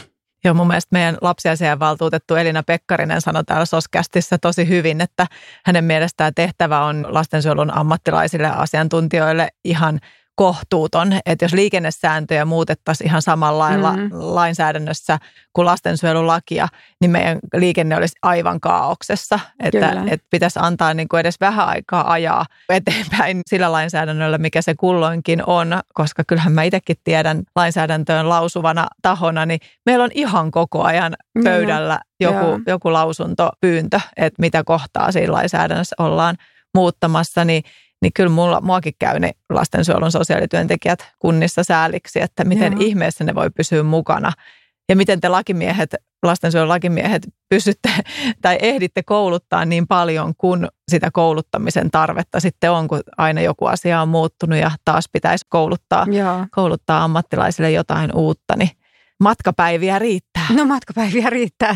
Joo, 0.43 0.53
mun 0.53 0.67
mielestä 0.67 0.89
meidän 0.91 1.17
lapsiasiainvaltuutettu 1.21 2.35
Elina 2.35 2.63
Pekkarinen 2.63 3.21
sanoi 3.21 3.43
täällä 3.43 3.65
Soskästissä 3.65 4.37
tosi 4.37 4.67
hyvin, 4.67 5.01
että 5.01 5.27
hänen 5.65 5.83
mielestään 5.83 6.33
tehtävä 6.33 6.85
on 6.85 7.05
lastensuojelun 7.09 7.77
ammattilaisille 7.77 8.47
asiantuntijoille 8.47 9.49
ihan– 9.63 9.99
kohtuuton, 10.41 11.13
että 11.25 11.45
jos 11.45 11.53
liikennesääntöjä 11.53 12.45
muutettaisiin 12.45 13.07
ihan 13.07 13.21
samalla 13.21 13.59
lailla 13.59 13.93
mm. 13.93 14.09
lainsäädännössä 14.11 15.19
kuin 15.53 15.65
lastensuojelulakia, 15.65 16.67
niin 17.01 17.11
meidän 17.11 17.39
liikenne 17.55 17.95
olisi 17.95 18.15
aivan 18.21 18.59
kaauksessa. 18.59 19.39
Että, 19.63 20.03
että 20.07 20.27
pitäisi 20.29 20.59
antaa 20.61 20.93
niin 20.93 21.07
kuin 21.07 21.19
edes 21.19 21.35
vähän 21.39 21.67
aikaa 21.67 22.11
ajaa 22.11 22.45
eteenpäin 22.69 23.41
sillä 23.47 23.71
lainsäädännöllä, 23.71 24.37
mikä 24.37 24.61
se 24.61 24.73
kulloinkin 24.75 25.43
on, 25.47 25.79
koska 25.93 26.23
kyllähän 26.27 26.53
mä 26.53 26.63
itsekin 26.63 26.97
tiedän 27.03 27.43
lainsäädäntöön 27.55 28.29
lausuvana 28.29 28.87
tahona, 29.01 29.45
niin 29.45 29.59
meillä 29.85 30.03
on 30.03 30.11
ihan 30.13 30.51
koko 30.51 30.83
ajan 30.83 31.15
pöydällä 31.43 31.95
mm. 31.95 32.25
joku, 32.25 32.61
joku 32.67 32.93
lausuntopyyntö, 32.93 33.99
että 34.17 34.41
mitä 34.41 34.63
kohtaa 34.63 35.11
siinä 35.11 35.33
lainsäädännössä 35.33 35.95
ollaan 35.99 36.35
muuttamassa, 36.73 37.45
niin 37.45 37.63
niin 38.01 38.13
kyllä 38.13 38.29
mulla, 38.29 38.61
muakin 38.61 38.93
käy 38.99 39.19
ne 39.19 39.31
lastensuojelun 39.49 40.11
sosiaalityöntekijät 40.11 41.13
kunnissa 41.19 41.63
sääliksi, 41.63 42.21
että 42.21 42.43
miten 42.43 42.73
Joo. 42.73 42.81
ihmeessä 42.81 43.23
ne 43.23 43.35
voi 43.35 43.49
pysyä 43.49 43.83
mukana. 43.83 44.31
Ja 44.89 44.95
miten 44.95 45.21
te 45.21 45.29
lakimiehet, 45.29 45.95
lastensuojelun 46.23 46.69
lakimiehet 46.69 47.27
pysytte 47.49 47.89
tai 48.41 48.57
ehditte 48.61 49.03
kouluttaa 49.03 49.65
niin 49.65 49.87
paljon, 49.87 50.33
kun 50.37 50.67
sitä 50.91 51.09
kouluttamisen 51.13 51.91
tarvetta 51.91 52.39
sitten 52.39 52.71
on, 52.71 52.87
kun 52.87 53.01
aina 53.17 53.41
joku 53.41 53.65
asia 53.65 54.01
on 54.01 54.09
muuttunut 54.09 54.59
ja 54.59 54.71
taas 54.85 55.09
pitäisi 55.11 55.45
kouluttaa, 55.49 56.05
Joo. 56.11 56.45
kouluttaa 56.51 57.03
ammattilaisille 57.03 57.71
jotain 57.71 58.11
uutta, 58.15 58.55
niin 58.55 58.69
matkapäiviä 59.19 59.99
riittää. 59.99 60.45
No 60.55 60.65
matkapäiviä 60.65 61.29
riittää. 61.29 61.75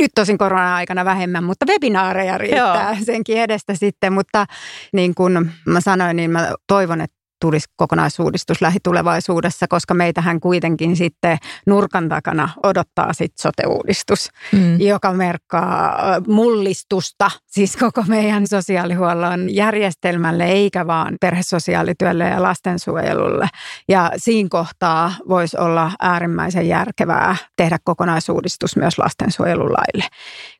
Nyt 0.00 0.10
tosin 0.14 0.38
korona-aikana 0.38 1.04
vähemmän, 1.04 1.44
mutta 1.44 1.66
webinaareja 1.66 2.38
riittää 2.38 2.92
Joo. 2.92 3.04
senkin 3.04 3.38
edestä 3.38 3.74
sitten. 3.74 4.12
Mutta 4.12 4.46
niin 4.92 5.14
kuin 5.14 5.50
mä 5.66 5.80
sanoin, 5.80 6.16
niin 6.16 6.30
mä 6.30 6.52
toivon, 6.66 7.00
että 7.00 7.15
tulisi 7.40 7.66
kokonaisuudistus 7.76 8.60
lähitulevaisuudessa, 8.60 9.66
koska 9.68 9.94
meitähän 9.94 10.40
kuitenkin 10.40 10.96
sitten 10.96 11.38
nurkan 11.66 12.08
takana 12.08 12.48
odottaa 12.62 13.12
sitten 13.12 13.42
sote-uudistus, 13.42 14.30
mm. 14.52 14.80
joka 14.80 15.12
merkkaa 15.12 15.96
mullistusta 16.26 17.30
siis 17.46 17.76
koko 17.76 18.04
meidän 18.08 18.46
sosiaalihuollon 18.46 19.54
järjestelmälle, 19.54 20.44
eikä 20.44 20.86
vaan 20.86 21.16
perhesosiaalityölle 21.20 22.24
ja 22.24 22.42
lastensuojelulle. 22.42 23.48
Ja 23.88 24.10
siinä 24.16 24.48
kohtaa 24.48 25.12
voisi 25.28 25.58
olla 25.58 25.92
äärimmäisen 26.00 26.68
järkevää 26.68 27.36
tehdä 27.56 27.78
kokonaisuudistus 27.84 28.76
myös 28.76 28.98
lastensuojelulaille 28.98 30.04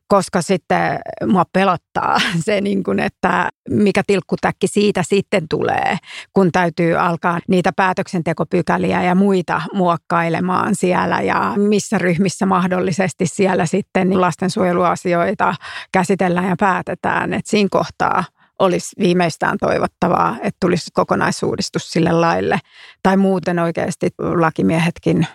koska 0.07 0.41
sitten 0.41 0.99
mua 1.25 1.43
pelottaa 1.53 2.17
se, 2.45 2.61
niin 2.61 2.83
kuin, 2.83 2.99
että 2.99 3.49
mikä 3.69 4.03
tilkkutäkki 4.07 4.67
siitä 4.67 5.03
sitten 5.03 5.45
tulee, 5.49 5.97
kun 6.33 6.51
täytyy 6.51 6.95
alkaa 6.95 7.39
niitä 7.47 7.71
päätöksentekopykäliä 7.75 9.03
ja 9.03 9.15
muita 9.15 9.61
muokkailemaan 9.73 10.75
siellä 10.75 11.21
ja 11.21 11.53
missä 11.55 11.97
ryhmissä 11.97 12.45
mahdollisesti 12.45 13.27
siellä 13.27 13.65
sitten 13.65 14.21
lastensuojeluasioita 14.21 15.55
käsitellään 15.91 16.49
ja 16.49 16.55
päätetään. 16.59 17.33
Että 17.33 17.49
siinä 17.49 17.69
kohtaa 17.71 18.23
olisi 18.59 18.95
viimeistään 18.99 19.57
toivottavaa, 19.57 20.35
että 20.41 20.57
tulisi 20.59 20.91
kokonaisuudistus 20.93 21.91
sille 21.91 22.11
laille. 22.11 22.59
Tai 23.03 23.17
muuten 23.17 23.59
oikeasti 23.59 24.09
lakimiehetkin 24.17 25.27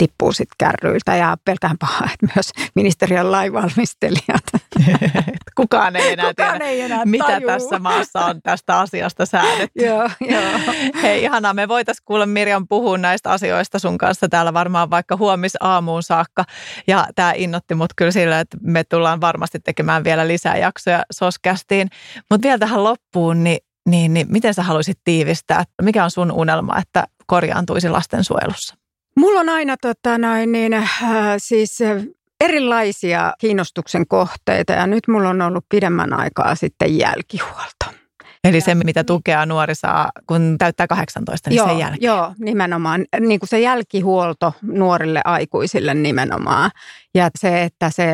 tippuu 0.00 0.32
sitten 0.32 0.54
kärryiltä 0.58 1.16
ja 1.16 1.36
pelkään 1.44 1.78
pahaa, 1.78 2.08
että 2.14 2.34
myös 2.34 2.50
ministeriön 2.74 3.32
lainvalmistelijat. 3.32 4.44
Kukaan 5.56 5.96
ei 5.96 6.12
enää 6.12 6.28
Kukaan 6.28 6.52
tiedä, 6.52 6.64
ei 6.64 6.80
enää 6.80 7.04
mitä 7.04 7.24
tajuu. 7.24 7.46
tässä 7.46 7.78
maassa 7.78 8.24
on 8.24 8.42
tästä 8.42 8.78
asiasta 8.78 9.26
säädetty. 9.26 9.86
joo, 9.86 10.10
joo. 10.20 10.74
Hei 11.02 11.22
ihanaa, 11.22 11.54
me 11.54 11.68
voitaisiin 11.68 12.04
kuulla 12.04 12.26
Mirjan 12.26 12.68
puhua 12.68 12.98
näistä 12.98 13.30
asioista 13.30 13.78
sun 13.78 13.98
kanssa 13.98 14.28
täällä 14.28 14.54
varmaan 14.54 14.90
vaikka 14.90 15.16
huomis 15.16 15.52
aamuun 15.60 16.02
saakka. 16.02 16.44
Ja 16.86 17.06
tämä 17.14 17.32
innotti 17.36 17.74
mut 17.74 17.90
kyllä 17.96 18.10
sillä, 18.10 18.40
että 18.40 18.56
me 18.62 18.84
tullaan 18.84 19.20
varmasti 19.20 19.58
tekemään 19.60 20.04
vielä 20.04 20.28
lisää 20.28 20.56
jaksoja 20.56 21.02
Soskästiin. 21.12 21.88
Mutta 22.30 22.46
vielä 22.46 22.58
tähän 22.58 22.84
loppuun, 22.84 23.44
niin, 23.44 23.58
niin, 23.88 24.14
niin 24.14 24.26
miten 24.30 24.54
sä 24.54 24.62
haluaisit 24.62 24.98
tiivistää, 25.04 25.64
mikä 25.82 26.04
on 26.04 26.10
sun 26.10 26.32
unelma, 26.32 26.78
että 26.78 27.04
korjaantuisi 27.26 27.88
lastensuojelussa? 27.88 28.79
Mulla 29.20 29.40
on 29.40 29.48
aina 29.48 29.76
tota, 29.76 30.18
noin, 30.18 30.52
niin, 30.52 30.72
äh, 30.72 30.88
siis 31.38 31.80
äh, 31.80 32.02
erilaisia 32.40 33.32
kiinnostuksen 33.38 34.06
kohteita 34.06 34.72
ja 34.72 34.86
nyt 34.86 35.08
mulla 35.08 35.28
on 35.28 35.42
ollut 35.42 35.64
pidemmän 35.68 36.12
aikaa 36.12 36.54
sitten 36.54 36.98
jälkihuolto. 36.98 37.99
Eli 38.44 38.60
se, 38.60 38.74
mitä 38.74 39.04
tukea 39.04 39.46
nuori 39.46 39.74
saa, 39.74 40.10
kun 40.26 40.56
täyttää 40.58 40.86
18, 40.86 41.50
niin 41.50 41.56
joo, 41.56 41.68
sen 41.68 41.78
jälkeen. 41.78 42.02
Joo, 42.02 42.34
nimenomaan. 42.38 43.04
Niin 43.20 43.40
kuin 43.40 43.48
se 43.48 43.60
jälkihuolto 43.60 44.52
nuorille 44.62 45.20
aikuisille 45.24 45.94
nimenomaan. 45.94 46.70
Ja 47.14 47.30
se, 47.38 47.62
että 47.62 47.90
se 47.90 48.12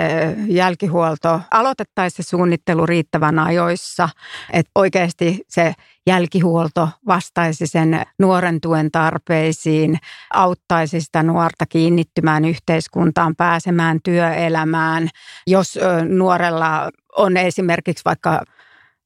jälkihuolto 0.48 1.40
aloitettaisiin 1.50 2.24
se 2.24 2.28
suunnittelu 2.28 2.86
riittävän 2.86 3.38
ajoissa, 3.38 4.08
että 4.52 4.70
oikeasti 4.74 5.40
se 5.48 5.72
jälkihuolto 6.06 6.88
vastaisi 7.06 7.66
sen 7.66 8.02
nuoren 8.18 8.60
tuen 8.60 8.90
tarpeisiin, 8.90 9.98
auttaisi 10.34 11.00
sitä 11.00 11.22
nuorta 11.22 11.66
kiinnittymään 11.66 12.44
yhteiskuntaan, 12.44 13.36
pääsemään 13.36 13.98
työelämään. 14.04 15.08
Jos 15.46 15.78
nuorella 16.08 16.90
on 17.16 17.36
esimerkiksi 17.36 18.04
vaikka 18.04 18.42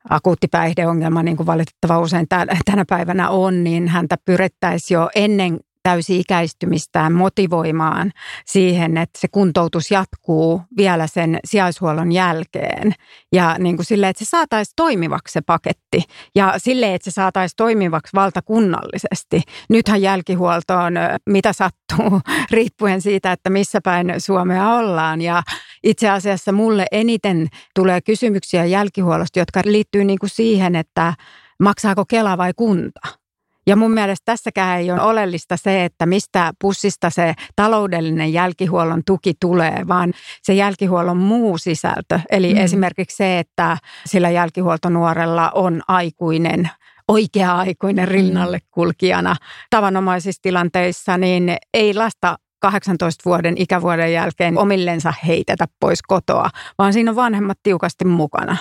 akuutti 0.08 0.48
päihdeongelma, 0.48 1.22
niin 1.22 1.36
kuin 1.36 1.46
valitettava 1.46 1.98
usein 1.98 2.26
tänä 2.64 2.84
päivänä 2.88 3.28
on, 3.28 3.64
niin 3.64 3.88
häntä 3.88 4.16
pyrittäisiin 4.24 4.94
jo 4.94 5.10
ennen 5.14 5.60
täysi-ikäistymistään 5.82 7.12
motivoimaan 7.12 8.12
siihen, 8.46 8.96
että 8.96 9.20
se 9.20 9.28
kuntoutus 9.28 9.90
jatkuu 9.90 10.62
vielä 10.76 11.06
sen 11.06 11.38
sijaishuollon 11.44 12.12
jälkeen. 12.12 12.92
Ja 13.32 13.56
niin 13.58 13.76
kuin 13.76 13.86
sille, 13.86 14.08
että 14.08 14.24
se 14.24 14.28
saataisiin 14.28 14.72
toimivaksi 14.76 15.32
se 15.32 15.40
paketti 15.40 16.04
ja 16.34 16.54
sille, 16.56 16.94
että 16.94 17.10
se 17.10 17.14
saataisiin 17.14 17.56
toimivaksi 17.56 18.10
valtakunnallisesti. 18.14 19.42
Nythän 19.68 20.02
jälkihuolto 20.02 20.76
on 20.76 20.94
mitä 21.26 21.52
sattuu 21.52 22.20
riippuen 22.50 23.02
siitä, 23.02 23.32
että 23.32 23.50
missä 23.50 23.80
päin 23.84 24.14
Suomea 24.18 24.74
ollaan. 24.74 25.22
Ja 25.22 25.42
itse 25.82 26.10
asiassa 26.10 26.52
mulle 26.52 26.86
eniten 26.92 27.46
tulee 27.74 28.00
kysymyksiä 28.00 28.64
jälkihuollosta, 28.64 29.38
jotka 29.38 29.62
liittyy 29.64 30.04
niin 30.04 30.18
kuin 30.18 30.30
siihen, 30.30 30.76
että 30.76 31.14
maksaako 31.60 32.04
Kela 32.08 32.38
vai 32.38 32.52
kunta. 32.56 33.19
Ja 33.66 33.76
mun 33.76 33.90
mielestä 33.90 34.22
tässäkään 34.24 34.78
ei 34.78 34.92
ole 34.92 35.00
oleellista 35.00 35.56
se, 35.56 35.84
että 35.84 36.06
mistä 36.06 36.52
pussista 36.60 37.10
se 37.10 37.34
taloudellinen 37.56 38.32
jälkihuollon 38.32 39.02
tuki 39.06 39.34
tulee, 39.40 39.84
vaan 39.88 40.12
se 40.42 40.54
jälkihuollon 40.54 41.16
muu 41.16 41.58
sisältö. 41.58 42.20
Eli 42.30 42.54
mm. 42.54 42.60
esimerkiksi 42.60 43.16
se, 43.16 43.38
että 43.38 43.76
sillä 44.06 44.30
jälkihuoltonuorella 44.30 45.50
on 45.54 45.82
aikuinen 45.88 46.70
oikea-aikuinen 47.08 48.08
rinnalle 48.08 48.58
kulkijana 48.70 49.36
tavanomaisissa 49.70 50.42
tilanteissa, 50.42 51.18
niin 51.18 51.56
ei 51.74 51.94
lasta 51.94 52.36
18 52.60 53.22
vuoden 53.24 53.54
ikävuoden 53.58 54.12
jälkeen 54.12 54.58
omillensa 54.58 55.14
heitetä 55.26 55.66
pois 55.80 56.02
kotoa, 56.02 56.50
vaan 56.78 56.92
siinä 56.92 57.10
on 57.10 57.16
vanhemmat 57.16 57.58
tiukasti 57.62 58.04
mukana. 58.04 58.56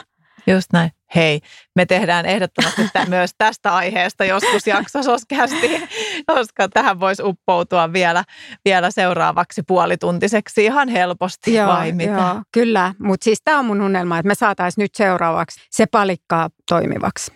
Just 0.47 0.73
näin. 0.73 0.91
Hei, 1.15 1.39
me 1.75 1.85
tehdään 1.85 2.25
ehdottomasti 2.25 2.81
myös 3.07 3.31
tästä 3.37 3.75
aiheesta 3.75 4.25
joskus 4.25 4.67
jakso 4.67 5.03
soskeasti, 5.03 5.81
koska 6.25 6.69
tähän 6.69 6.99
voisi 6.99 7.23
uppoutua 7.23 7.93
vielä, 7.93 8.23
vielä 8.65 8.91
seuraavaksi 8.91 9.63
puolituntiseksi 9.67 10.65
ihan 10.65 10.89
helposti 10.89 11.53
joo, 11.53 11.67
vai 11.67 11.91
mitä? 11.91 12.11
Joo, 12.11 12.41
kyllä, 12.51 12.93
mutta 12.99 13.23
siis 13.23 13.41
tämä 13.43 13.59
on 13.59 13.65
mun 13.65 13.81
unelma, 13.81 14.17
että 14.17 14.27
me 14.27 14.35
saataisiin 14.35 14.83
nyt 14.83 14.95
seuraavaksi 14.95 15.59
se 15.69 15.85
palikkaa 15.85 16.49
toimivaksi. 16.69 17.31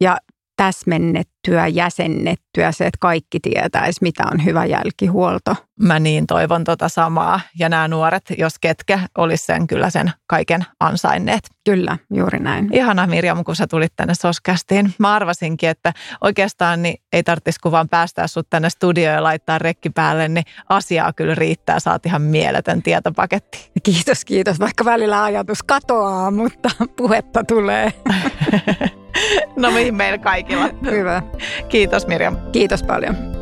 Ja 0.00 0.16
täsmennettyä, 0.60 1.66
jäsennettyä 1.66 2.72
se, 2.72 2.86
että 2.86 2.98
kaikki 3.00 3.40
tietäisi, 3.40 3.98
mitä 4.02 4.24
on 4.32 4.44
hyvä 4.44 4.64
jälkihuolto. 4.64 5.56
Mä 5.82 5.98
niin 5.98 6.26
toivon 6.26 6.64
tota 6.64 6.88
samaa. 6.88 7.40
Ja 7.58 7.68
nämä 7.68 7.88
nuoret, 7.88 8.22
jos 8.38 8.58
ketkä, 8.60 9.00
olisi 9.18 9.44
sen 9.44 9.66
kyllä 9.66 9.90
sen 9.90 10.12
kaiken 10.26 10.64
ansainneet. 10.80 11.40
Kyllä, 11.64 11.98
juuri 12.14 12.38
näin. 12.38 12.68
Ihana 12.72 13.06
Mirjam, 13.06 13.44
kun 13.44 13.56
sä 13.56 13.66
tulit 13.66 13.92
tänne 13.96 14.14
Soskästiin. 14.14 14.94
Mä 14.98 15.14
arvasinkin, 15.14 15.68
että 15.68 15.92
oikeastaan 16.20 16.82
niin 16.82 17.02
ei 17.12 17.22
tarvitsisi 17.22 17.60
kuvaan 17.60 17.88
päästää 17.88 18.26
sut 18.26 18.50
tänne 18.50 18.70
studioon 18.70 19.14
ja 19.14 19.22
laittaa 19.22 19.58
rekki 19.58 19.90
päälle, 19.90 20.28
niin 20.28 20.44
asiaa 20.68 21.12
kyllä 21.12 21.34
riittää. 21.34 21.80
Saat 21.80 22.06
ihan 22.06 22.22
mieletön 22.22 22.82
tietopaketti. 22.82 23.70
Kiitos, 23.82 24.24
kiitos. 24.24 24.60
Vaikka 24.60 24.84
välillä 24.84 25.22
ajatus 25.22 25.62
katoaa, 25.62 26.30
mutta 26.30 26.70
puhetta 26.96 27.44
tulee. 27.44 27.92
no 29.56 29.70
mihin 29.70 29.94
meillä 29.94 30.18
kaikilla. 30.18 30.68
Hyvä. 30.90 31.22
Kiitos 31.68 32.06
Mirjam. 32.06 32.36
Kiitos 32.52 32.82
paljon. 32.82 33.39